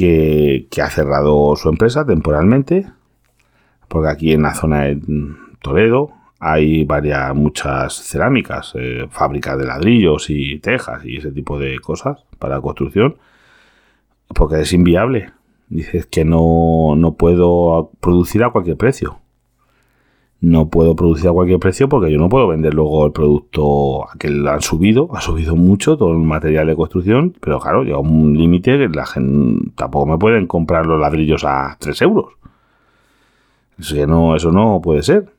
que, 0.00 0.82
ha 0.82 0.90
cerrado 0.90 1.54
su 1.56 1.68
empresa 1.68 2.06
temporalmente, 2.06 2.86
porque 3.88 4.08
aquí 4.08 4.32
en 4.32 4.42
la 4.42 4.54
zona 4.54 4.84
de 4.84 5.00
Toledo 5.60 6.12
hay 6.38 6.84
varias, 6.84 7.34
muchas 7.34 7.94
cerámicas, 7.94 8.72
eh, 8.76 9.06
fábricas 9.10 9.58
de 9.58 9.66
ladrillos 9.66 10.30
y 10.30 10.58
tejas 10.58 11.04
y 11.04 11.18
ese 11.18 11.32
tipo 11.32 11.58
de 11.58 11.78
cosas 11.80 12.24
para 12.38 12.60
construcción, 12.60 13.16
porque 14.34 14.60
es 14.60 14.72
inviable. 14.72 15.30
Dices 15.68 16.06
que 16.06 16.24
no, 16.24 16.94
no 16.96 17.14
puedo 17.14 17.90
producir 18.00 18.42
a 18.42 18.50
cualquier 18.50 18.76
precio 18.76 19.19
no 20.40 20.70
puedo 20.70 20.96
producir 20.96 21.28
a 21.28 21.32
cualquier 21.32 21.60
precio 21.60 21.88
porque 21.88 22.10
yo 22.10 22.18
no 22.18 22.28
puedo 22.28 22.48
vender 22.48 22.72
luego 22.72 23.06
el 23.06 23.12
producto 23.12 24.08
a 24.08 24.16
que 24.18 24.28
han 24.28 24.62
subido, 24.62 25.08
ha 25.14 25.20
subido 25.20 25.54
mucho 25.54 25.98
todo 25.98 26.12
el 26.12 26.18
material 26.18 26.66
de 26.66 26.76
construcción, 26.76 27.36
pero 27.40 27.60
claro, 27.60 27.82
llega 27.84 27.98
un 27.98 28.36
límite 28.36 28.78
que 28.78 28.88
la 28.88 29.06
gente 29.06 29.70
tampoco 29.74 30.06
me 30.06 30.18
pueden 30.18 30.46
comprar 30.46 30.86
los 30.86 30.98
ladrillos 30.98 31.44
a 31.44 31.76
3 31.78 32.02
euros. 32.02 32.34
Eso, 33.78 34.06
no, 34.06 34.36
eso 34.36 34.50
no 34.50 34.80
puede 34.82 35.02
ser. 35.02 35.32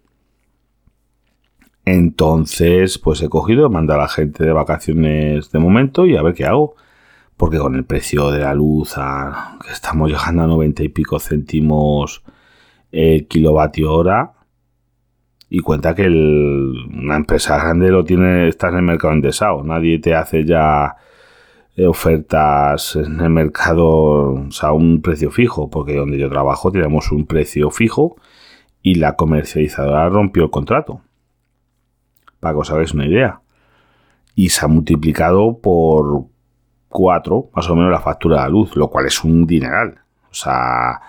Entonces, 1.86 2.98
pues 3.00 3.22
he 3.22 3.30
cogido, 3.30 3.66
he 3.66 3.70
mandado 3.70 4.02
a 4.02 4.04
la 4.04 4.10
gente 4.10 4.44
de 4.44 4.52
vacaciones 4.52 5.52
de 5.52 5.60
momento 5.60 6.06
y 6.06 6.16
a 6.16 6.22
ver 6.22 6.36
qué 6.36 6.46
hago. 6.46 6.76
Porque 7.38 7.58
con 7.58 7.76
el 7.76 7.86
precio 7.86 8.30
de 8.30 8.42
la 8.42 8.54
luz, 8.54 8.94
a, 8.98 9.58
que 9.66 9.72
estamos 9.72 10.10
llegando 10.12 10.44
a 10.44 10.48
90 10.48 10.84
y 10.84 10.90
pico 10.90 11.20
céntimos 11.20 12.24
el 12.92 13.28
kilovatio 13.28 13.94
hora, 13.94 14.34
y 15.54 15.60
cuenta 15.60 15.94
que 15.94 16.08
una 16.08 17.18
empresa 17.18 17.58
grande 17.58 17.90
lo 17.90 18.06
tiene, 18.06 18.48
está 18.48 18.70
en 18.70 18.78
el 18.78 18.84
mercado 18.84 19.14
endesado. 19.14 19.62
Nadie 19.66 20.00
te 20.00 20.16
hace 20.16 20.46
ya 20.46 20.96
eh, 21.76 21.86
ofertas 21.86 22.96
en 22.96 23.20
el 23.20 23.30
mercado 23.32 24.46
a 24.62 24.72
un 24.72 25.02
precio 25.02 25.30
fijo, 25.30 25.70
porque 25.70 25.98
donde 25.98 26.18
yo 26.18 26.30
trabajo 26.30 26.72
tenemos 26.72 27.12
un 27.12 27.26
precio 27.26 27.70
fijo 27.70 28.16
y 28.82 28.96
la 28.96 29.18
comercializadora 29.18 30.08
rompió 30.08 30.46
el 30.46 30.52
contrato. 30.52 31.02
Para 32.40 32.54
que 32.54 32.60
os 32.62 32.72
hagáis 32.72 32.94
una 32.94 33.06
idea. 33.06 33.42
Y 34.36 34.50
se 34.50 34.64
ha 34.64 34.70
multiplicado 34.70 35.60
por 35.60 36.28
cuatro, 36.88 37.50
más 37.54 37.70
o 37.70 37.76
menos, 37.76 37.92
la 37.92 38.00
factura 38.00 38.38
de 38.38 38.44
la 38.44 38.50
luz, 38.50 38.78
lo 38.78 38.88
cual 38.90 39.06
es 39.06 39.22
un 39.22 39.46
dineral. 39.46 40.00
O 40.30 40.34
sea, 40.34 41.02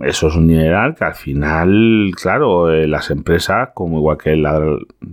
eso 0.00 0.28
es 0.28 0.36
un 0.36 0.46
dineral 0.46 0.94
que 0.94 1.04
al 1.04 1.14
final, 1.14 2.10
claro, 2.20 2.72
eh, 2.72 2.86
las 2.86 3.10
empresas, 3.10 3.70
como 3.74 3.98
igual 3.98 4.16
que 4.16 4.36
la, 4.36 4.58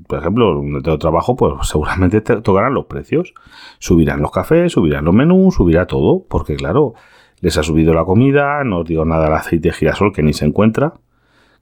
por 0.08 0.20
ejemplo, 0.20 0.56
donde 0.56 0.82
tengo 0.82 0.98
trabajo, 0.98 1.36
pues 1.36 1.68
seguramente 1.68 2.22
tocarán 2.22 2.74
los 2.74 2.86
precios. 2.86 3.34
Subirán 3.80 4.22
los 4.22 4.32
cafés, 4.32 4.72
subirán 4.72 5.06
los 5.06 5.14
menús, 5.14 5.56
subirá 5.56 5.86
todo, 5.86 6.26
porque 6.30 6.56
claro, 6.56 6.94
les 7.42 7.58
ha 7.58 7.64
subido 7.64 7.94
la 7.94 8.06
comida, 8.06 8.64
no 8.64 8.80
os 8.80 8.88
digo 8.88 9.06
nada 9.06 9.26
del 9.26 9.34
aceite 9.34 9.70
de 9.70 9.74
girasol 9.74 10.14
que 10.14 10.24
ni 10.24 10.34
se 10.34 10.46
encuentra, 10.46 10.94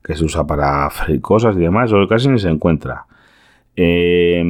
que 0.04 0.16
se 0.16 0.24
usa 0.24 0.46
para 0.46 0.90
freír 0.90 1.22
cosas 1.22 1.56
y 1.56 1.60
demás, 1.60 1.92
eso 1.92 2.08
casi 2.08 2.30
ni 2.30 2.40
se 2.40 2.50
encuentra. 2.50 3.06
Eh, 3.76 4.44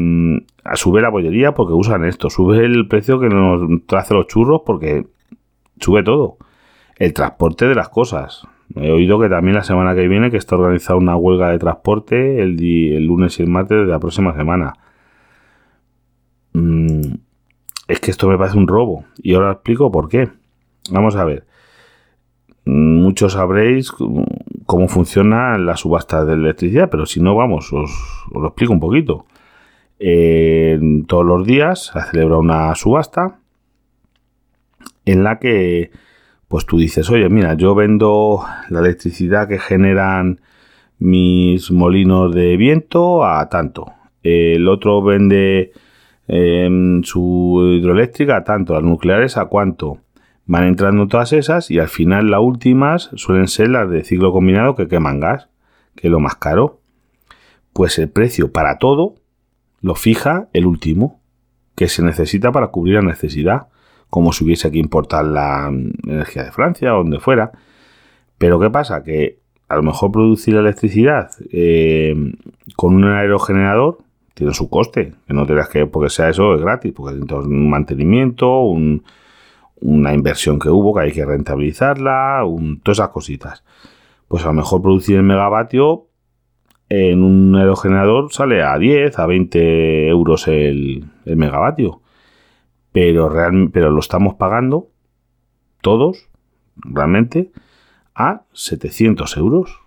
sube 0.75 1.01
la 1.01 1.09
bollería 1.09 1.53
porque 1.53 1.73
usan 1.73 2.05
esto, 2.05 2.29
sube 2.29 2.63
el 2.65 2.87
precio 2.87 3.19
que 3.19 3.27
nos 3.29 3.85
trace 3.85 4.13
los 4.13 4.27
churros 4.27 4.61
porque 4.65 5.05
sube 5.79 6.03
todo. 6.03 6.37
El 6.97 7.13
transporte 7.13 7.67
de 7.67 7.75
las 7.75 7.89
cosas, 7.89 8.47
He 8.75 8.91
oído 8.91 9.19
que 9.19 9.29
también 9.29 9.55
la 9.55 9.63
semana 9.63 9.95
que 9.95 10.07
viene 10.07 10.29
que 10.29 10.37
está 10.37 10.55
organizada 10.55 10.99
una 10.99 11.15
huelga 11.15 11.49
de 11.49 11.59
transporte 11.59 12.41
el, 12.41 13.05
lunes 13.05 13.39
y 13.39 13.43
el 13.43 13.49
martes 13.49 13.77
de 13.77 13.85
la 13.85 13.99
próxima 13.99 14.35
semana. 14.35 14.73
Mm, 16.53 17.15
es 17.87 17.99
que 17.99 18.11
esto 18.11 18.27
me 18.27 18.37
parece 18.37 18.57
un 18.57 18.67
robo. 18.67 19.05
Y 19.17 19.33
ahora 19.33 19.53
explico 19.53 19.91
por 19.91 20.09
qué. 20.09 20.29
Vamos 20.91 21.15
a 21.15 21.23
ver. 21.23 21.45
Muchos 22.65 23.33
sabréis 23.33 23.93
cómo 24.65 24.87
funciona 24.89 25.57
la 25.57 25.77
subasta 25.77 26.25
de 26.25 26.33
electricidad, 26.33 26.89
pero 26.89 27.05
si 27.05 27.21
no, 27.21 27.33
vamos, 27.35 27.71
os, 27.71 27.91
lo 28.33 28.47
explico 28.47 28.73
un 28.73 28.81
poquito. 28.81 29.25
todos 31.07 31.25
los 31.25 31.47
días 31.47 31.91
se 31.93 32.01
celebra 32.11 32.37
una 32.37 32.75
subasta 32.75 33.39
en 35.05 35.23
la 35.23 35.39
que 35.39 35.91
pues 36.47 36.65
tú 36.65 36.77
dices, 36.77 37.09
oye, 37.09 37.29
mira, 37.29 37.55
yo 37.55 37.75
vendo 37.75 38.45
la 38.69 38.79
electricidad 38.79 39.47
que 39.47 39.59
generan 39.59 40.39
mis 40.99 41.71
molinos 41.71 42.33
de 42.33 42.55
viento 42.57 43.25
a 43.25 43.49
tanto. 43.49 43.93
El 44.23 44.67
otro 44.67 45.01
vende 45.01 45.71
em, 46.27 47.03
su 47.03 47.77
hidroeléctrica 47.77 48.37
a 48.37 48.43
tanto, 48.43 48.73
las 48.73 48.83
nucleares 48.83 49.37
a 49.37 49.45
cuánto. 49.45 49.99
Van 50.45 50.63
entrando 50.63 51.07
todas 51.07 51.33
esas 51.33 51.69
y 51.69 51.79
al 51.79 51.89
final 51.89 52.31
las 52.31 52.39
últimas 52.39 53.09
suelen 53.15 53.49
ser 53.49 53.69
las 53.69 53.89
de 53.89 54.05
ciclo 54.05 54.31
combinado 54.31 54.75
que 54.75 54.87
queman 54.87 55.19
gas, 55.19 55.49
que 55.95 56.07
es 56.07 56.11
lo 56.11 56.21
más 56.21 56.35
caro. 56.35 56.79
Pues 57.73 57.99
el 57.99 58.09
precio 58.09 58.53
para 58.53 58.77
todo 58.77 59.15
lo 59.81 59.95
fija 59.95 60.47
el 60.53 60.65
último, 60.65 61.19
que 61.75 61.89
se 61.89 62.01
necesita 62.01 62.51
para 62.51 62.67
cubrir 62.67 62.95
la 62.95 63.01
necesidad 63.01 63.67
como 64.09 64.31
si 64.31 64.43
hubiese 64.45 64.71
que 64.71 64.77
importar 64.77 65.25
la 65.25 65.71
energía 66.07 66.43
de 66.43 66.51
Francia 66.51 66.93
o 66.95 66.99
donde 66.99 67.19
fuera. 67.19 67.51
Pero 68.37 68.59
¿qué 68.59 68.69
pasa? 68.69 69.03
Que 69.03 69.39
a 69.67 69.75
lo 69.75 69.83
mejor 69.83 70.11
producir 70.11 70.55
electricidad 70.55 71.29
eh, 71.51 72.15
con 72.75 72.95
un 72.95 73.05
aerogenerador 73.05 73.99
tiene 74.33 74.53
su 74.53 74.69
coste. 74.69 75.13
Que 75.27 75.33
no 75.33 75.45
te 75.45 75.55
que 75.71 75.85
porque 75.87 76.09
sea 76.09 76.29
eso 76.29 76.55
es 76.55 76.61
gratis, 76.61 76.93
porque 76.95 77.15
hay 77.15 77.21
un 77.21 77.69
mantenimiento, 77.69 78.61
una 79.81 80.13
inversión 80.13 80.59
que 80.59 80.69
hubo 80.69 80.93
que 80.93 81.01
hay 81.01 81.11
que 81.11 81.25
rentabilizarla, 81.25 82.43
todas 82.83 82.99
esas 82.99 83.09
cositas. 83.09 83.63
Pues 84.27 84.43
a 84.43 84.47
lo 84.47 84.53
mejor 84.53 84.81
producir 84.81 85.17
el 85.17 85.23
megavatio 85.23 86.07
en 86.89 87.21
un 87.21 87.55
aerogenerador 87.55 88.31
sale 88.31 88.63
a 88.63 88.77
10, 88.77 89.19
a 89.19 89.25
20 89.25 90.07
euros 90.07 90.47
el 90.47 91.05
megavatio 91.25 92.01
pero, 92.97 93.31
pero 93.71 93.91
lo 93.91 93.99
estamos 93.99 94.33
pagando 94.33 94.89
todos, 95.81 96.31
realmente, 96.77 97.51
a 98.15 98.41
700 98.53 99.37
euros. 99.37 99.79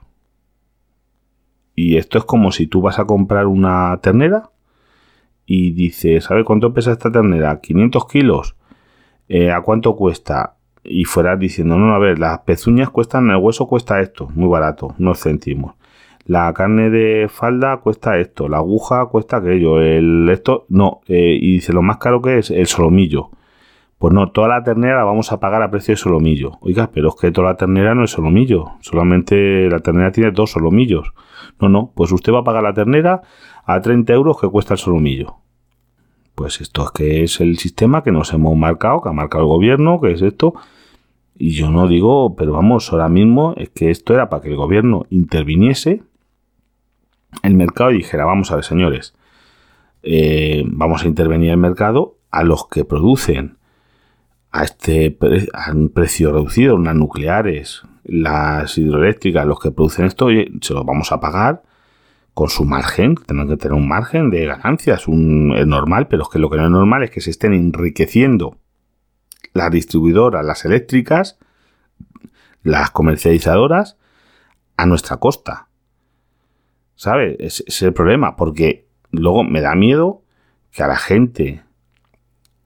Y 1.75 1.97
esto 1.97 2.19
es 2.19 2.25
como 2.25 2.53
si 2.53 2.69
tú 2.69 2.83
vas 2.83 3.01
a 3.01 3.07
comprar 3.07 3.49
una 3.49 3.99
ternera 4.01 4.51
y 5.45 5.73
dices, 5.73 6.23
¿sabe 6.23 6.45
cuánto 6.45 6.73
pesa 6.73 6.93
esta 6.93 7.11
ternera? 7.11 7.61
500 7.61 8.07
kilos. 8.07 8.55
Eh, 9.29 9.51
¿A 9.51 9.61
cuánto 9.63 9.97
cuesta? 9.97 10.59
Y 10.85 11.05
fueras 11.05 11.41
diciendo, 11.41 11.79
no, 11.79 11.93
a 11.93 11.99
ver, 11.99 12.21
las 12.21 12.39
pezuñas 12.43 12.91
cuestan, 12.91 13.29
el 13.31 13.39
hueso 13.39 13.67
cuesta 13.67 14.01
esto, 14.01 14.29
muy 14.37 14.49
barato, 14.49 14.95
unos 15.01 15.21
céntimos 15.21 15.75
la 16.27 16.53
carne 16.53 16.91
de 16.91 17.29
falda 17.29 17.79
cuesta 17.79 18.19
esto, 18.19 18.49
la 18.49 18.59
aguja 18.59 19.07
cuesta 19.07 19.39
aquello, 19.39 19.81
el 19.81 20.29
esto, 20.31 20.67
no, 20.69 21.01
eh, 21.09 21.39
y 21.41 21.55
dice 21.55 21.73
lo 21.73 21.83
más 21.83 21.97
caro 21.99 22.23
que 22.23 22.39
es 22.39 22.51
el 22.51 22.67
solomillo. 22.67 23.31
Pues 23.99 24.15
no, 24.15 24.31
toda 24.31 24.49
la 24.49 24.63
ternera 24.63 24.97
la 24.97 25.05
vamos 25.05 25.31
a 25.31 25.41
pagar 25.41 25.63
a 25.63 25.71
precio 25.71 25.93
de 25.93 25.97
solomillo. 25.97 26.53
Oiga, 26.63 26.91
pero 26.91 27.11
es 27.11 27.17
que 27.21 27.31
toda 27.33 27.49
la 27.49 27.57
ternera 27.57 27.95
no 27.95 28.05
es 28.05 28.13
solomillo, 28.13 28.73
solamente 28.81 29.69
la 29.69 29.81
ternera 29.81 30.11
tiene 30.11 30.31
dos 30.31 30.53
solomillos. 30.53 31.13
No, 31.61 31.69
no, 31.69 31.93
pues 31.95 32.11
usted 32.11 32.33
va 32.33 32.39
a 32.39 32.45
pagar 32.45 32.63
la 32.63 32.73
ternera 32.73 33.21
a 33.67 33.81
30 33.81 34.13
euros 34.15 34.41
que 34.41 34.49
cuesta 34.49 34.75
el 34.75 34.79
solomillo. 34.79 35.37
Pues 36.35 36.63
esto 36.63 36.85
es 36.85 36.91
que 36.93 37.23
es 37.25 37.41
el 37.41 37.59
sistema 37.59 38.03
que 38.03 38.13
nos 38.13 38.33
hemos 38.33 38.57
marcado, 38.57 39.03
que 39.03 39.11
ha 39.11 39.13
marcado 39.13 39.45
el 39.45 39.51
gobierno, 39.51 40.01
que 40.01 40.13
es 40.13 40.23
esto. 40.23 40.55
Y 41.37 41.51
yo 41.51 41.71
no 41.71 41.87
digo, 41.87 42.35
pero 42.37 42.53
vamos, 42.53 42.91
ahora 42.93 43.11
mismo 43.11 43.53
es 43.59 43.69
que 43.69 43.91
esto 43.91 44.15
era 44.15 44.31
para 44.31 44.43
que 44.43 44.49
el 44.49 44.57
gobierno 44.57 45.05
interviniese 45.11 46.03
el 47.43 47.55
mercado 47.55 47.91
dijera, 47.91 48.25
vamos 48.25 48.51
a 48.51 48.57
ver, 48.57 48.65
señores, 48.65 49.15
eh, 50.03 50.65
vamos 50.67 51.05
a 51.05 51.09
intervenir 51.09 51.51
el 51.51 51.57
mercado 51.57 52.19
a 52.31 52.43
los 52.43 52.69
que 52.69 52.85
producen 52.85 53.59
a 54.51 54.65
este 54.65 55.17
un 55.73 55.91
precio 55.91 56.33
reducido, 56.33 56.75
unas 56.75 56.97
nucleares, 56.97 57.83
las 58.05 58.77
hidroeléctricas, 58.79 59.47
los 59.47 59.61
que 59.61 59.71
producen 59.71 60.07
esto, 60.07 60.29
se 60.61 60.75
los 60.75 60.85
vamos 60.85 61.13
a 61.13 61.21
pagar 61.21 61.63
con 62.35 62.49
su 62.49 62.65
margen, 62.65 63.17
tienen 63.17 63.49
que 63.49 63.57
tener 63.57 63.75
un 63.75 63.89
margen 63.89 64.31
de 64.31 64.47
ganancias, 64.47 65.09
un, 65.09 65.53
es 65.57 65.67
normal, 65.67 66.09
pero 66.09 66.23
es 66.23 66.29
que 66.29 66.39
lo 66.39 66.51
que 66.51 66.57
no 66.57 66.65
es 66.65 66.71
normal 66.71 67.03
es 67.03 67.11
que 67.11 67.21
se 67.21 67.31
estén 67.31 67.53
enriqueciendo 67.53 68.59
las 69.53 69.71
distribuidoras, 69.71 70.45
las 70.45 70.65
eléctricas, 70.65 71.39
las 72.63 72.91
comercializadoras 72.91 73.97
a 74.77 74.87
nuestra 74.87 75.19
costa. 75.19 75.70
¿Sabes? 77.01 77.65
Es 77.67 77.81
el 77.81 77.95
problema, 77.95 78.37
porque 78.37 78.85
luego 79.11 79.43
me 79.43 79.63
da 79.63 79.75
miedo 79.75 80.21
que 80.71 80.83
a 80.83 80.87
la 80.87 80.97
gente 80.97 81.63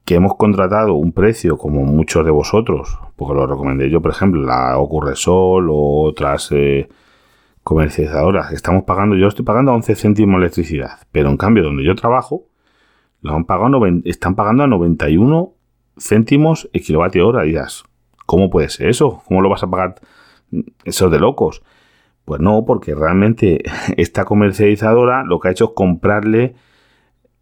que 0.03 0.15
hemos 0.15 0.35
contratado 0.35 0.95
un 0.95 1.13
precio 1.13 1.57
como 1.57 1.85
muchos 1.85 2.25
de 2.25 2.31
vosotros, 2.31 2.99
porque 3.15 3.33
lo 3.33 3.47
recomendé 3.47 3.89
yo, 3.89 4.01
por 4.01 4.11
ejemplo, 4.11 4.41
la 4.41 4.77
Ocurre 4.77 5.15
Sol 5.15 5.69
o 5.71 6.01
otras 6.01 6.49
eh, 6.51 6.89
comercializadoras, 7.63 8.51
estamos 8.51 8.83
pagando, 8.83 9.15
yo 9.15 9.29
estoy 9.29 9.45
pagando 9.45 9.71
11 9.71 9.95
céntimos 9.95 10.39
electricidad, 10.39 10.99
pero 11.13 11.29
en 11.29 11.37
cambio 11.37 11.63
donde 11.63 11.85
yo 11.85 11.95
trabajo, 11.95 12.43
Lo 13.21 13.35
han 13.35 13.45
pagado, 13.45 13.79
están 14.03 14.35
pagando 14.35 14.63
a 14.63 14.67
91 14.67 15.53
céntimos 15.97 16.69
el 16.73 16.81
kilovatio 16.81 17.25
hora. 17.25 17.45
Y 17.47 17.55
¿cómo 18.25 18.49
puede 18.49 18.67
ser 18.67 18.89
eso? 18.89 19.23
¿Cómo 19.29 19.41
lo 19.41 19.47
vas 19.47 19.63
a 19.63 19.69
pagar? 19.69 19.95
Eso 20.83 21.09
de 21.09 21.19
locos. 21.19 21.63
Pues 22.25 22.41
no, 22.41 22.65
porque 22.65 22.95
realmente 22.95 23.63
esta 23.97 24.25
comercializadora 24.25 25.23
lo 25.23 25.39
que 25.39 25.47
ha 25.47 25.51
hecho 25.51 25.65
es 25.65 25.71
comprarle 25.75 26.55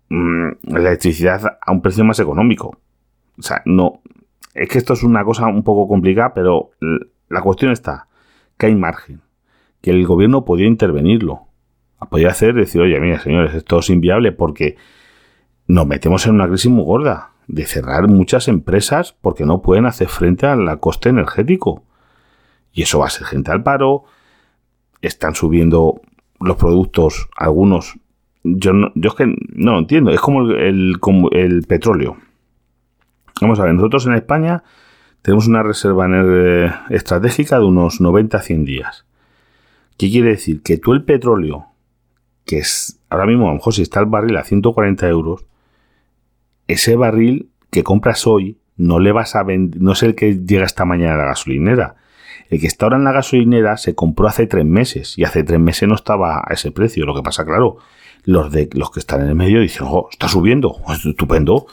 mm, 0.10 0.76
electricidad 0.76 1.58
a 1.62 1.72
un 1.72 1.82
precio 1.82 2.04
más 2.04 2.20
económico. 2.20 2.78
O 3.38 3.42
sea, 3.42 3.62
no. 3.66 4.02
Es 4.54 4.70
que 4.70 4.78
esto 4.78 4.94
es 4.94 5.04
una 5.04 5.24
cosa 5.24 5.48
un 5.48 5.64
poco 5.64 5.88
complicada, 5.88 6.34
pero 6.34 6.72
la 7.30 7.42
cuestión 7.42 7.72
está 7.72 8.08
que 8.58 8.68
hay 8.68 8.76
margen, 8.76 9.22
que 9.82 9.92
el 9.92 10.06
gobierno 10.06 10.46
podía 10.46 10.68
intervenirlo. 10.68 11.48
Podía 12.10 12.30
hacer, 12.30 12.54
decir, 12.54 12.82
oye, 12.82 13.00
mira, 13.00 13.20
señores, 13.20 13.56
esto 13.56 13.80
es 13.80 13.90
inviable 13.90 14.34
porque 14.34 14.76
nos 15.68 15.88
metemos 15.88 16.28
en 16.28 16.36
una 16.36 16.48
crisis 16.48 16.70
muy 16.70 16.84
gorda 16.84 17.32
de 17.48 17.66
cerrar 17.66 18.08
muchas 18.08 18.48
empresas 18.48 19.16
porque 19.22 19.46
no 19.46 19.62
pueden 19.62 19.86
hacer 19.86 20.10
frente 20.10 20.46
al 20.46 20.80
coste 20.80 21.10
energético. 21.10 21.84
Y 22.74 22.84
eso 22.84 23.00
va 23.00 23.08
a 23.08 23.10
ser 23.10 23.26
gente 23.26 23.52
al 23.52 23.64
paro, 23.64 24.04
están 25.04 25.36
subiendo 25.36 26.02
los 26.40 26.58
productos, 26.58 27.30
algunos. 27.36 28.00
Yo, 28.44 28.74
no, 28.74 28.92
yo 28.96 29.10
es 29.10 29.16
que 29.16 29.36
no 29.54 29.78
entiendo. 29.78 30.12
Es 30.12 30.20
como 30.20 30.50
el, 30.50 31.66
petróleo. 31.68 32.18
Vamos 33.42 33.60
a 33.60 33.66
ver, 33.66 33.74
nosotros 33.74 34.06
en 34.08 34.14
España 34.14 34.64
tenemos 35.22 35.48
una 35.48 35.64
reserva 35.64 36.08
estratégica 36.90 37.60
de 37.60 37.66
unos 37.66 38.02
90 38.02 38.38
a 38.38 38.42
100 38.42 38.66
días. 38.66 39.06
¿Qué 39.98 40.10
quiere 40.10 40.30
decir? 40.30 40.62
Que 40.62 40.78
tú 40.78 40.94
el 40.94 41.04
petróleo, 41.04 41.68
que 42.46 42.60
es 42.60 43.00
ahora 43.10 43.26
mismo, 43.26 43.46
a 43.46 43.50
lo 43.50 43.56
mejor 43.56 43.74
si 43.74 43.82
está 43.82 44.00
el 44.00 44.08
barril 44.08 44.38
a 44.38 44.44
140 44.44 45.08
euros, 45.08 45.46
ese 46.68 46.96
barril 46.96 47.50
que 47.70 47.84
compras 47.84 48.26
hoy 48.26 48.58
no 48.76 49.00
le 49.00 49.12
vas 49.12 49.36
a 49.36 49.44
vender, 49.44 49.82
no 49.82 49.92
es 49.92 50.04
el 50.04 50.16
que 50.16 50.40
llega 50.40 50.66
esta 50.66 50.86
mañana 50.86 51.16
a 51.16 51.18
la 51.18 51.26
gasolinera. 51.26 51.96
El 52.50 52.60
que 52.60 52.68
está 52.68 52.86
ahora 52.86 52.98
en 52.98 53.04
la 53.04 53.12
gasolinera 53.12 53.78
se 53.78 53.96
compró 53.96 54.28
hace 54.28 54.48
tres 54.48 54.66
meses 54.66 55.18
y 55.18 55.24
hace 55.24 55.44
tres 55.44 55.60
meses 55.60 55.88
no 55.88 55.96
estaba 55.96 56.44
a 56.46 56.54
ese 56.54 56.72
precio. 56.72 57.06
Lo 57.06 57.16
que 57.16 57.22
pasa, 57.22 57.46
claro, 57.46 57.78
los 58.24 58.52
de 58.52 58.70
los 58.74 58.92
que 58.92 59.00
están 59.00 59.22
en 59.22 59.30
el 59.30 59.36
medio 59.36 59.62
dicen, 59.62 59.88
oh, 59.90 60.08
está 60.12 60.28
subiendo, 60.28 60.78
estupendo, 60.90 61.68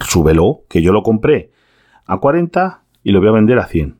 súbelo, 0.00 0.62
que 0.68 0.82
yo 0.82 0.92
lo 0.92 1.02
compré 1.02 1.50
a 2.06 2.18
40 2.18 2.82
y 3.02 3.12
lo 3.12 3.20
voy 3.20 3.28
a 3.28 3.32
vender 3.32 3.58
a 3.58 3.66
100. 3.66 3.96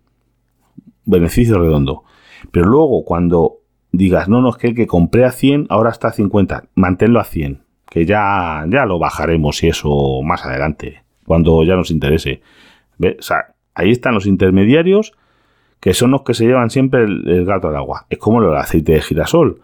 Beneficio 1.05 1.59
redondo. 1.59 2.05
Pero 2.51 2.67
luego 2.67 3.05
cuando 3.05 3.59
digas, 3.93 4.29
no, 4.29 4.41
no, 4.41 4.51
es 4.51 4.57
que 4.57 4.69
el 4.69 4.75
que 4.75 4.87
compré 4.87 5.25
a 5.25 5.33
100 5.33 5.67
ahora 5.69 5.91
está 5.91 6.09
a 6.09 6.13
50, 6.13 6.65
manténlo 6.75 7.21
a 7.21 7.25
100, 7.25 7.63
que 7.89 8.05
ya, 8.05 8.65
ya 8.69 8.85
lo 8.85 8.99
bajaremos 8.99 9.63
y 9.63 9.69
eso 9.69 10.21
más 10.23 10.45
adelante, 10.45 11.03
cuando 11.25 11.63
ya 11.65 11.77
nos 11.77 11.91
interese. 11.91 12.43
O 13.01 13.23
sea, 13.23 13.55
ahí 13.75 13.91
están 13.91 14.15
los 14.15 14.27
intermediarios 14.27 15.13
que 15.87 15.95
son 15.95 16.11
los 16.11 16.23
que 16.23 16.35
se 16.35 16.45
llevan 16.45 16.69
siempre 16.69 17.05
el, 17.05 17.45
gato 17.45 17.69
al 17.69 17.77
agua. 17.77 18.07
Es 18.11 18.19
como 18.19 18.43
el 18.43 18.53
aceite 18.57 18.95
de 18.95 19.03
girasol. 19.03 19.61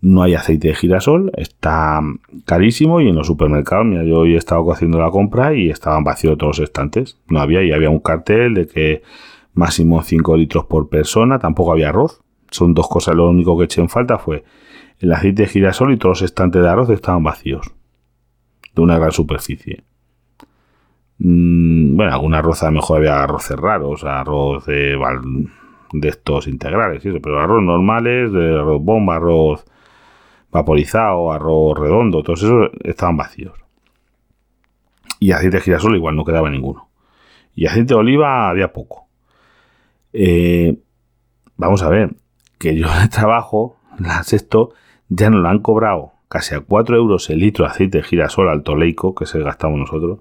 No 0.00 0.22
hay 0.22 0.32
aceite 0.32 0.68
de 0.68 0.74
girasol, 0.74 1.32
está 1.36 2.00
carísimo 2.46 3.02
y 3.02 3.10
en 3.10 3.14
los 3.14 3.26
supermercados, 3.26 3.84
mira, 3.84 4.02
yo 4.04 4.20
hoy 4.20 4.36
he 4.36 4.38
estado 4.38 4.72
haciendo 4.72 4.98
la 4.98 5.10
compra 5.10 5.54
y 5.54 5.68
estaban 5.68 6.02
vacíos 6.02 6.38
todos 6.38 6.60
los 6.60 6.66
estantes. 6.66 7.18
No 7.28 7.40
había, 7.40 7.62
y 7.62 7.72
había 7.72 7.90
un 7.90 8.00
cartel 8.00 8.54
de 8.54 8.68
que 8.68 9.02
máximo 9.52 10.02
5 10.02 10.34
litros 10.38 10.64
por 10.64 10.88
persona, 10.88 11.38
tampoco 11.38 11.72
había 11.72 11.90
arroz. 11.90 12.22
Son 12.50 12.72
dos 12.72 12.88
cosas, 12.88 13.14
lo 13.14 13.28
único 13.28 13.58
que 13.58 13.64
eché 13.64 13.82
en 13.82 13.90
falta 13.90 14.16
fue 14.16 14.44
el 14.98 15.12
aceite 15.12 15.42
de 15.42 15.48
girasol 15.48 15.92
y 15.92 15.98
todos 15.98 16.22
los 16.22 16.30
estantes 16.30 16.62
de 16.62 16.70
arroz 16.70 16.88
estaban 16.88 17.22
vacíos. 17.22 17.70
De 18.74 18.80
una 18.80 18.98
gran 18.98 19.12
superficie. 19.12 19.84
Mm, 21.22 21.96
bueno, 21.96 22.12
alguna 22.14 22.38
arroz 22.38 22.62
a 22.62 22.66
lo 22.66 22.72
mejor 22.72 22.98
había 22.98 23.22
arroces 23.22 23.56
raros, 23.56 24.04
arroz 24.04 24.64
de, 24.64 24.96
estos 26.02 26.46
integrales, 26.46 27.02
pero 27.22 27.40
arroz 27.40 27.62
normales, 27.62 28.32
de 28.32 28.58
arroz 28.58 28.82
bomba, 28.82 29.16
arroz 29.16 29.64
vaporizado, 30.50 31.30
arroz 31.30 31.78
redondo, 31.78 32.22
todos 32.22 32.42
esos 32.42 32.70
estaban 32.84 33.18
vacíos. 33.18 33.52
Y 35.18 35.32
aceite 35.32 35.58
de 35.58 35.62
girasol 35.62 35.94
igual 35.96 36.16
no 36.16 36.24
quedaba 36.24 36.50
ninguno. 36.50 36.88
Y 37.54 37.66
aceite 37.66 37.94
de 37.94 38.00
oliva 38.00 38.48
había 38.48 38.72
poco. 38.72 39.06
Eh, 40.14 40.78
vamos 41.56 41.82
a 41.82 41.90
ver, 41.90 42.14
que 42.58 42.74
yo 42.76 42.86
en 42.86 43.02
el 43.02 43.10
trabajo, 43.10 43.76
la 43.98 44.22
sexto, 44.22 44.72
ya 45.10 45.28
nos 45.28 45.42
lo 45.42 45.48
han 45.50 45.60
cobrado 45.60 46.12
casi 46.28 46.54
a 46.54 46.60
4 46.60 46.96
euros 46.96 47.28
el 47.28 47.40
litro 47.40 47.66
de 47.66 47.72
aceite 47.72 47.98
de 47.98 48.04
girasol 48.04 48.48
alto 48.48 48.76
leico 48.76 49.14
que 49.14 49.26
se 49.26 49.40
gastamos 49.40 49.78
nosotros 49.78 50.20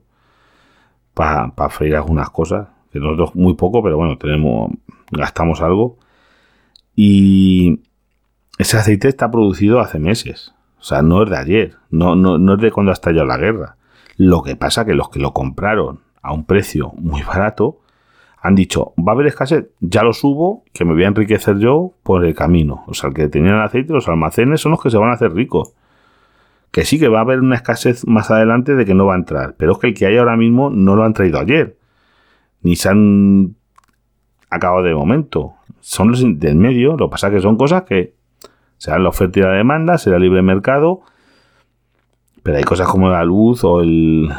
para 1.20 1.70
freír 1.70 1.98
algunas 1.98 2.30
cosas. 2.30 2.70
Que 2.92 3.00
nosotros 3.00 3.36
muy 3.36 3.56
poco, 3.56 3.84
pero 3.84 3.98
bueno, 3.98 4.18
tenemos, 4.18 4.72
gastamos 5.12 5.62
algo. 5.62 5.98
Y 6.96 7.82
ese 8.58 8.78
aceite 8.78 9.10
está 9.10 9.30
producido 9.30 9.82
hace 9.82 10.00
meses. 10.00 10.54
O 10.80 10.84
sea, 10.84 11.02
no 11.02 11.24
es 11.24 11.30
de 11.30 11.38
ayer, 11.38 11.76
no, 11.90 12.16
no, 12.16 12.38
no 12.38 12.54
es 12.56 12.62
de 12.62 12.72
cuando 12.72 12.92
ha 12.92 12.94
estallado 12.94 13.28
la 13.28 13.38
guerra. 13.38 13.76
Lo 14.16 14.44
que 14.44 14.56
pasa 14.56 14.86
que 14.86 14.96
los 14.96 15.10
que 15.10 15.20
lo 15.20 15.34
compraron 15.34 16.00
a 16.22 16.34
un 16.34 16.46
precio 16.46 16.94
muy 16.96 17.22
barato 17.22 17.82
han 18.42 18.56
dicho, 18.56 18.94
va 18.98 19.12
a 19.12 19.16
haber 19.16 19.28
escasez, 19.28 19.68
ya 19.82 20.04
lo 20.04 20.14
subo, 20.14 20.64
que 20.72 20.86
me 20.86 20.94
voy 20.94 21.04
a 21.04 21.08
enriquecer 21.08 21.60
yo 21.60 21.96
por 22.02 22.24
el 22.24 22.34
camino. 22.34 22.86
O 22.88 22.94
sea, 22.94 23.10
el 23.10 23.14
que 23.14 23.28
tenían 23.28 23.56
el 23.56 23.62
aceite, 23.62 23.92
los 23.92 24.08
almacenes 24.08 24.62
son 24.62 24.72
los 24.72 24.82
que 24.82 24.90
se 24.90 24.98
van 24.98 25.10
a 25.10 25.16
hacer 25.16 25.34
ricos 25.34 25.74
que 26.72 26.86
sí 26.86 27.00
que 27.00 27.08
va 27.08 27.20
a 27.20 27.22
haber 27.22 27.40
una 27.40 27.56
escasez 27.56 28.06
más 28.08 28.30
adelante 28.32 28.76
de 28.76 28.86
que 28.86 28.94
no 28.94 29.06
va 29.06 29.16
a 29.16 29.18
entrar, 29.18 29.56
pero 29.58 29.74
es 29.74 29.78
que 29.80 29.88
el 29.88 29.94
que 29.94 30.06
hay 30.06 30.18
ahora 30.18 30.38
mismo 30.38 30.70
no 30.70 30.96
lo 30.96 31.04
han 31.04 31.14
traído 31.14 31.40
ayer, 31.40 31.78
ni 32.62 32.76
se 32.76 32.90
han 32.90 33.56
acabado 34.50 34.84
de 34.84 34.94
momento. 34.94 35.54
Son 35.80 36.12
los 36.12 36.22
del 36.22 36.56
medio, 36.56 36.98
lo 36.98 37.08
que 37.08 37.12
pasa 37.12 37.28
es 37.28 37.34
que 37.36 37.42
son 37.42 37.58
cosas 37.58 37.84
que 37.84 38.14
serán 38.78 39.04
la 39.04 39.10
oferta 39.10 39.40
y 39.40 39.44
la 39.44 39.52
demanda, 39.52 39.98
será 39.98 40.20
libre 40.20 40.42
mercado, 40.42 41.02
pero 42.44 42.58
hay 42.58 42.64
cosas 42.64 42.88
como 42.88 43.10
la 43.10 43.24
luz 43.24 43.64
o 43.64 43.82
el 43.82 44.30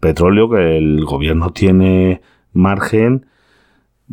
petróleo 0.00 0.48
que 0.50 0.78
el 0.78 1.04
gobierno 1.04 1.50
tiene 1.50 2.20
margen 2.52 3.26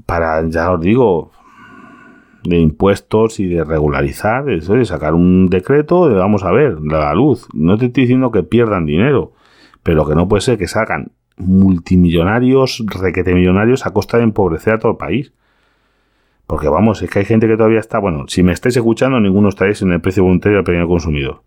para, 0.06 0.48
ya 0.48 0.72
os 0.72 0.82
digo, 0.82 1.32
de 2.44 2.58
impuestos 2.58 3.40
y 3.40 3.48
de 3.48 3.64
regularizar, 3.64 4.46
de 4.46 4.86
sacar 4.86 5.14
un 5.14 5.48
decreto 5.48 6.10
de 6.10 6.16
vamos 6.16 6.44
a 6.44 6.52
ver, 6.52 6.80
la 6.82 7.14
luz. 7.14 7.48
No 7.54 7.78
te 7.78 7.88
estoy 7.88 8.04
diciendo 8.04 8.32
que 8.32 8.44
pierdan 8.44 8.86
dinero, 8.86 9.34
pero 9.84 10.08
que 10.08 10.16
no 10.16 10.28
puede 10.28 10.42
ser 10.42 10.58
que 10.58 10.68
sacan 10.68 11.12
multimillonarios, 11.38 12.84
requete 12.88 13.34
millonarios 13.34 13.86
a 13.86 13.92
costa 13.92 14.18
de 14.18 14.24
empobrecer 14.24 14.76
a 14.76 14.80
todo 14.80 14.94
el 14.94 14.98
país. 14.98 15.34
Porque 16.48 16.68
vamos, 16.68 17.02
es 17.02 17.10
que 17.10 17.20
hay 17.20 17.26
gente 17.26 17.48
que 17.48 17.56
todavía 17.56 17.80
está, 17.80 18.00
bueno, 18.00 18.26
si 18.28 18.44
me 18.44 18.52
estáis 18.52 18.76
escuchando, 18.76 19.20
ninguno 19.20 19.50
estáis 19.50 19.82
en 19.82 19.92
el 19.92 20.02
precio 20.02 20.24
voluntario 20.24 20.58
del 20.58 20.66
pequeño 20.66 20.88
consumidor. 20.88 21.44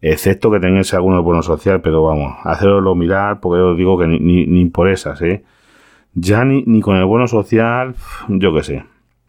Excepto 0.00 0.50
que 0.50 0.60
tengáis 0.60 0.94
alguno 0.94 1.22
bono 1.22 1.42
social, 1.42 1.80
pero 1.80 2.04
vamos, 2.04 2.36
haceroslo 2.44 2.94
mirar, 2.94 3.40
porque 3.40 3.60
os 3.60 3.76
digo 3.76 3.98
que 3.98 4.06
ni, 4.06 4.46
ni, 4.46 4.64
por 4.66 4.88
esas, 4.88 5.20
¿eh? 5.22 5.42
Ya 6.14 6.44
ni, 6.44 6.62
ni 6.66 6.80
con 6.80 6.96
el 6.96 7.04
bono 7.04 7.26
social, 7.26 7.96
yo 8.28 8.54
qué 8.54 8.62
sé. 8.62 8.84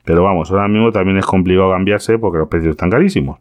Pero 0.10 0.24
vamos, 0.24 0.50
ahora 0.50 0.67
mismo 0.67 0.91
también 0.91 1.19
es 1.19 1.26
complicado 1.28 1.69
cambiarse 1.69 2.17
porque 2.17 2.39
los 2.39 2.48
precios 2.48 2.72
están 2.72 2.89
carísimos. 2.89 3.38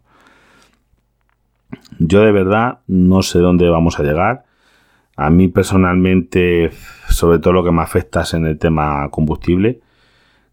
Yo 1.99 2.21
de 2.21 2.31
verdad 2.31 2.81
no 2.87 3.23
sé 3.23 3.39
dónde 3.39 3.71
vamos 3.71 3.99
a 3.99 4.03
llegar. 4.03 4.45
A 5.17 5.31
mí 5.31 5.49
personalmente, 5.49 6.69
sobre 7.09 7.39
todo 7.39 7.55
lo 7.55 7.65
que 7.65 7.73
me 7.73 7.81
afecta 7.81 8.21
es 8.21 8.35
en 8.35 8.45
el 8.45 8.59
tema 8.59 9.09
combustible, 9.11 9.81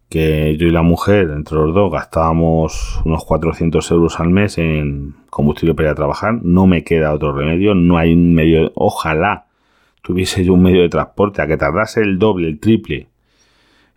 que 0.08 0.56
yo 0.56 0.66
y 0.66 0.70
la 0.70 0.80
mujer, 0.80 1.32
entre 1.36 1.58
los 1.58 1.74
dos, 1.74 1.92
gastábamos 1.92 3.02
unos 3.04 3.22
400 3.26 3.90
euros 3.90 4.18
al 4.18 4.30
mes 4.30 4.56
en 4.56 5.16
combustible 5.28 5.74
para 5.74 5.88
ir 5.88 5.92
a 5.92 5.96
trabajar. 5.96 6.40
No 6.42 6.66
me 6.66 6.82
queda 6.82 7.12
otro 7.12 7.34
remedio, 7.34 7.74
no 7.74 7.98
hay 7.98 8.14
un 8.14 8.34
medio, 8.34 8.72
ojalá 8.74 9.48
tuviese 10.00 10.46
yo 10.46 10.54
un 10.54 10.62
medio 10.62 10.80
de 10.80 10.88
transporte 10.88 11.42
a 11.42 11.46
que 11.46 11.58
tardase 11.58 12.00
el 12.00 12.18
doble, 12.18 12.48
el 12.48 12.58
triple 12.58 13.10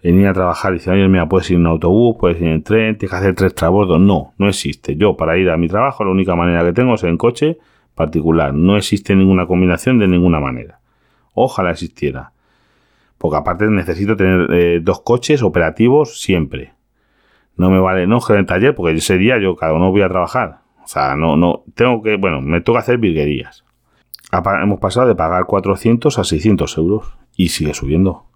en 0.01 0.19
ir 0.19 0.27
a 0.27 0.33
trabajar 0.33 0.73
y 0.73 0.77
decir, 0.77 0.93
oye, 0.93 1.07
mira, 1.07 1.27
puedes 1.27 1.49
ir 1.51 1.57
en 1.57 1.65
autobús, 1.65 2.15
puedes 2.19 2.41
ir 2.41 2.47
en 2.47 2.63
tren, 2.63 2.97
tienes 2.97 3.11
que 3.11 3.17
hacer 3.17 3.35
tres 3.35 3.53
trabordos. 3.53 3.99
No, 3.99 4.33
no 4.37 4.47
existe. 4.47 4.95
Yo 4.95 5.17
para 5.17 5.37
ir 5.37 5.49
a 5.49 5.57
mi 5.57 5.67
trabajo 5.67 6.03
la 6.05 6.11
única 6.11 6.35
manera 6.35 6.63
que 6.63 6.73
tengo 6.73 6.95
es 6.95 7.03
en 7.03 7.17
coche 7.17 7.57
particular. 7.95 8.53
No 8.53 8.77
existe 8.77 9.15
ninguna 9.15 9.45
combinación 9.45 9.99
de 9.99 10.07
ninguna 10.07 10.39
manera. 10.39 10.79
Ojalá 11.33 11.71
existiera. 11.71 12.31
Porque 13.17 13.37
aparte 13.37 13.65
necesito 13.67 14.15
tener 14.15 14.47
eh, 14.53 14.79
dos 14.81 15.01
coches 15.01 15.43
operativos 15.43 16.21
siempre. 16.21 16.73
No 17.57 17.69
me 17.69 17.79
vale, 17.79 18.07
no, 18.07 18.19
en 18.29 18.35
el 18.37 18.45
taller, 18.45 18.73
porque 18.73 18.95
ese 18.95 19.17
día 19.17 19.37
yo 19.37 19.57
cada 19.57 19.73
uno 19.73 19.91
voy 19.91 20.01
a 20.01 20.07
trabajar. 20.07 20.59
O 20.81 20.87
sea, 20.87 21.17
no, 21.17 21.35
no, 21.35 21.63
tengo 21.75 22.01
que, 22.01 22.15
bueno, 22.15 22.39
me 22.41 22.61
toca 22.61 22.79
hacer 22.79 22.97
virguerías. 22.97 23.65
Hemos 24.31 24.79
pasado 24.79 25.07
de 25.07 25.15
pagar 25.15 25.45
400 25.45 26.17
a 26.17 26.23
600 26.23 26.77
euros 26.77 27.17
y 27.35 27.49
sigue 27.49 27.73
subiendo 27.73 28.28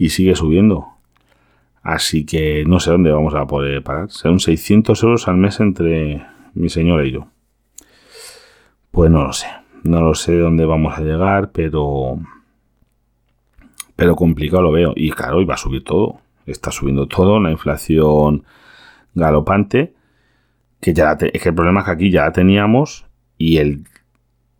y 0.00 0.08
sigue 0.08 0.34
subiendo. 0.34 0.86
Así 1.82 2.24
que 2.24 2.64
no 2.66 2.80
sé 2.80 2.90
dónde 2.90 3.12
vamos 3.12 3.34
a 3.34 3.46
poder 3.46 3.82
parar. 3.82 4.10
Serán 4.10 4.40
600 4.40 5.02
euros 5.02 5.28
al 5.28 5.36
mes 5.36 5.60
entre 5.60 6.26
mi 6.54 6.70
señora 6.70 7.06
y 7.06 7.12
yo. 7.12 7.28
Pues 8.90 9.10
no 9.10 9.24
lo 9.24 9.34
sé. 9.34 9.46
no 9.84 10.00
lo 10.00 10.14
sé 10.14 10.38
dónde 10.38 10.64
vamos 10.64 10.96
a 10.96 11.02
llegar, 11.02 11.52
pero 11.52 12.18
pero 13.94 14.16
complicado 14.16 14.62
lo 14.62 14.72
veo. 14.72 14.94
Y 14.96 15.10
claro, 15.10 15.42
iba 15.42 15.52
a 15.52 15.58
subir 15.58 15.84
todo. 15.84 16.20
Está 16.46 16.70
subiendo 16.70 17.06
todo, 17.06 17.38
la 17.38 17.50
inflación 17.50 18.44
galopante. 19.14 19.92
Que 20.80 20.94
ya 20.94 21.12
es 21.20 21.42
que 21.42 21.50
el 21.50 21.54
problema 21.54 21.80
es 21.80 21.86
que 21.86 21.92
aquí 21.92 22.10
ya 22.10 22.22
la 22.24 22.32
teníamos 22.32 23.04
y 23.36 23.58
el 23.58 23.84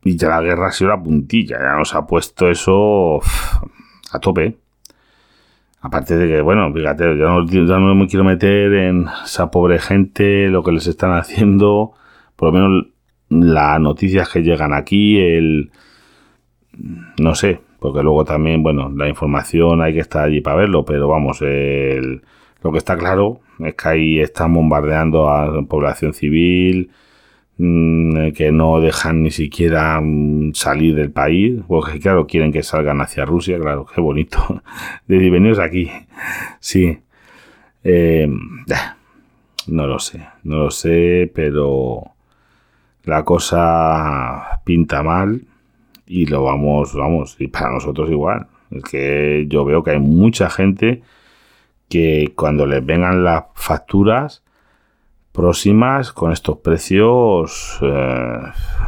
y 0.04 0.18
ya 0.18 0.28
la 0.28 0.42
guerra 0.42 0.68
ha 0.68 0.72
sido 0.72 0.90
la 0.90 1.02
puntilla, 1.02 1.58
ya 1.58 1.76
nos 1.78 1.94
ha 1.94 2.06
puesto 2.06 2.50
eso 2.50 3.20
a 4.12 4.18
tope. 4.20 4.58
Aparte 5.82 6.16
de 6.16 6.28
que, 6.28 6.40
bueno, 6.42 6.72
fíjate, 6.72 7.16
yo 7.16 7.80
no, 7.80 7.94
me 7.94 8.06
quiero 8.06 8.24
meter 8.24 8.72
en 8.74 9.06
esa 9.24 9.50
pobre 9.50 9.78
gente, 9.78 10.48
lo 10.48 10.62
que 10.62 10.72
les 10.72 10.86
están 10.86 11.12
haciendo, 11.12 11.92
por 12.36 12.52
lo 12.52 12.52
menos 12.52 12.86
las 13.30 13.80
noticias 13.80 14.28
que 14.28 14.42
llegan 14.42 14.74
aquí, 14.74 15.18
el... 15.18 15.70
no 17.18 17.34
sé, 17.34 17.60
porque 17.78 18.02
luego 18.02 18.24
también, 18.24 18.62
bueno, 18.62 18.92
la 18.94 19.08
información 19.08 19.80
hay 19.80 19.94
que 19.94 20.00
estar 20.00 20.24
allí 20.24 20.42
para 20.42 20.56
verlo, 20.56 20.84
pero 20.84 21.08
vamos, 21.08 21.40
el, 21.40 22.22
lo 22.62 22.72
que 22.72 22.78
está 22.78 22.96
claro 22.98 23.40
es 23.58 23.74
que 23.74 23.88
ahí 23.88 24.20
están 24.20 24.52
bombardeando 24.52 25.30
a 25.30 25.46
la 25.46 25.62
población 25.62 26.12
civil, 26.12 26.90
que 28.34 28.50
no 28.52 28.80
dejan 28.80 29.22
ni 29.22 29.30
siquiera 29.30 30.00
mm, 30.00 30.54
salir 30.54 30.94
del 30.94 31.10
país, 31.10 31.60
porque 31.68 32.00
claro, 32.00 32.26
quieren 32.26 32.52
que 32.52 32.62
salgan 32.62 33.00
hacia 33.00 33.26
Rusia, 33.26 33.58
claro, 33.58 33.86
qué 33.86 34.00
bonito. 34.00 34.62
De 35.06 35.30
veniros 35.30 35.58
aquí, 35.58 35.90
sí. 36.58 36.98
Eh, 37.84 38.28
no 39.66 39.86
lo 39.86 39.98
sé, 39.98 40.26
no 40.44 40.64
lo 40.64 40.70
sé, 40.70 41.30
pero 41.34 42.12
la 43.04 43.24
cosa 43.24 44.60
pinta 44.64 45.02
mal 45.02 45.42
y 46.06 46.26
lo 46.26 46.44
vamos, 46.44 46.94
vamos, 46.94 47.36
y 47.38 47.48
para 47.48 47.70
nosotros 47.70 48.10
igual. 48.10 48.46
Es 48.70 48.84
que 48.84 49.46
yo 49.48 49.64
veo 49.64 49.82
que 49.82 49.92
hay 49.92 49.98
mucha 49.98 50.48
gente 50.48 51.02
que 51.88 52.32
cuando 52.36 52.66
les 52.66 52.84
vengan 52.84 53.24
las 53.24 53.44
facturas, 53.54 54.42
próximas 55.32 56.12
con 56.12 56.32
estos 56.32 56.58
precios 56.58 57.78
eh, 57.82 58.42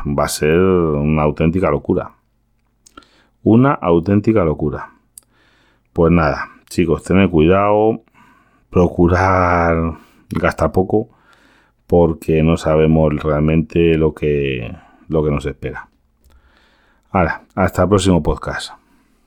va 0.07 0.25
a 0.25 0.29
ser 0.29 0.59
una 0.59 1.23
auténtica 1.23 1.71
locura. 1.71 2.13
Una 3.43 3.73
auténtica 3.73 4.45
locura. 4.45 4.91
Pues 5.93 6.13
nada, 6.13 6.49
chicos, 6.69 7.03
tened 7.03 7.31
cuidado, 7.31 8.03
procurar 8.71 9.95
gastar 10.31 10.73
poco 10.73 11.11
porque 11.87 12.43
no 12.43 12.57
sabemos 12.57 13.15
realmente 13.23 13.99
lo 13.99 14.15
que, 14.15 14.75
lo 15.09 15.23
que 15.23 15.31
nos 15.31 15.45
espera. 15.45 15.89
Ahora, 17.11 17.43
hasta 17.55 17.83
el 17.83 17.89
próximo 17.89 18.23
podcast. 18.23 18.82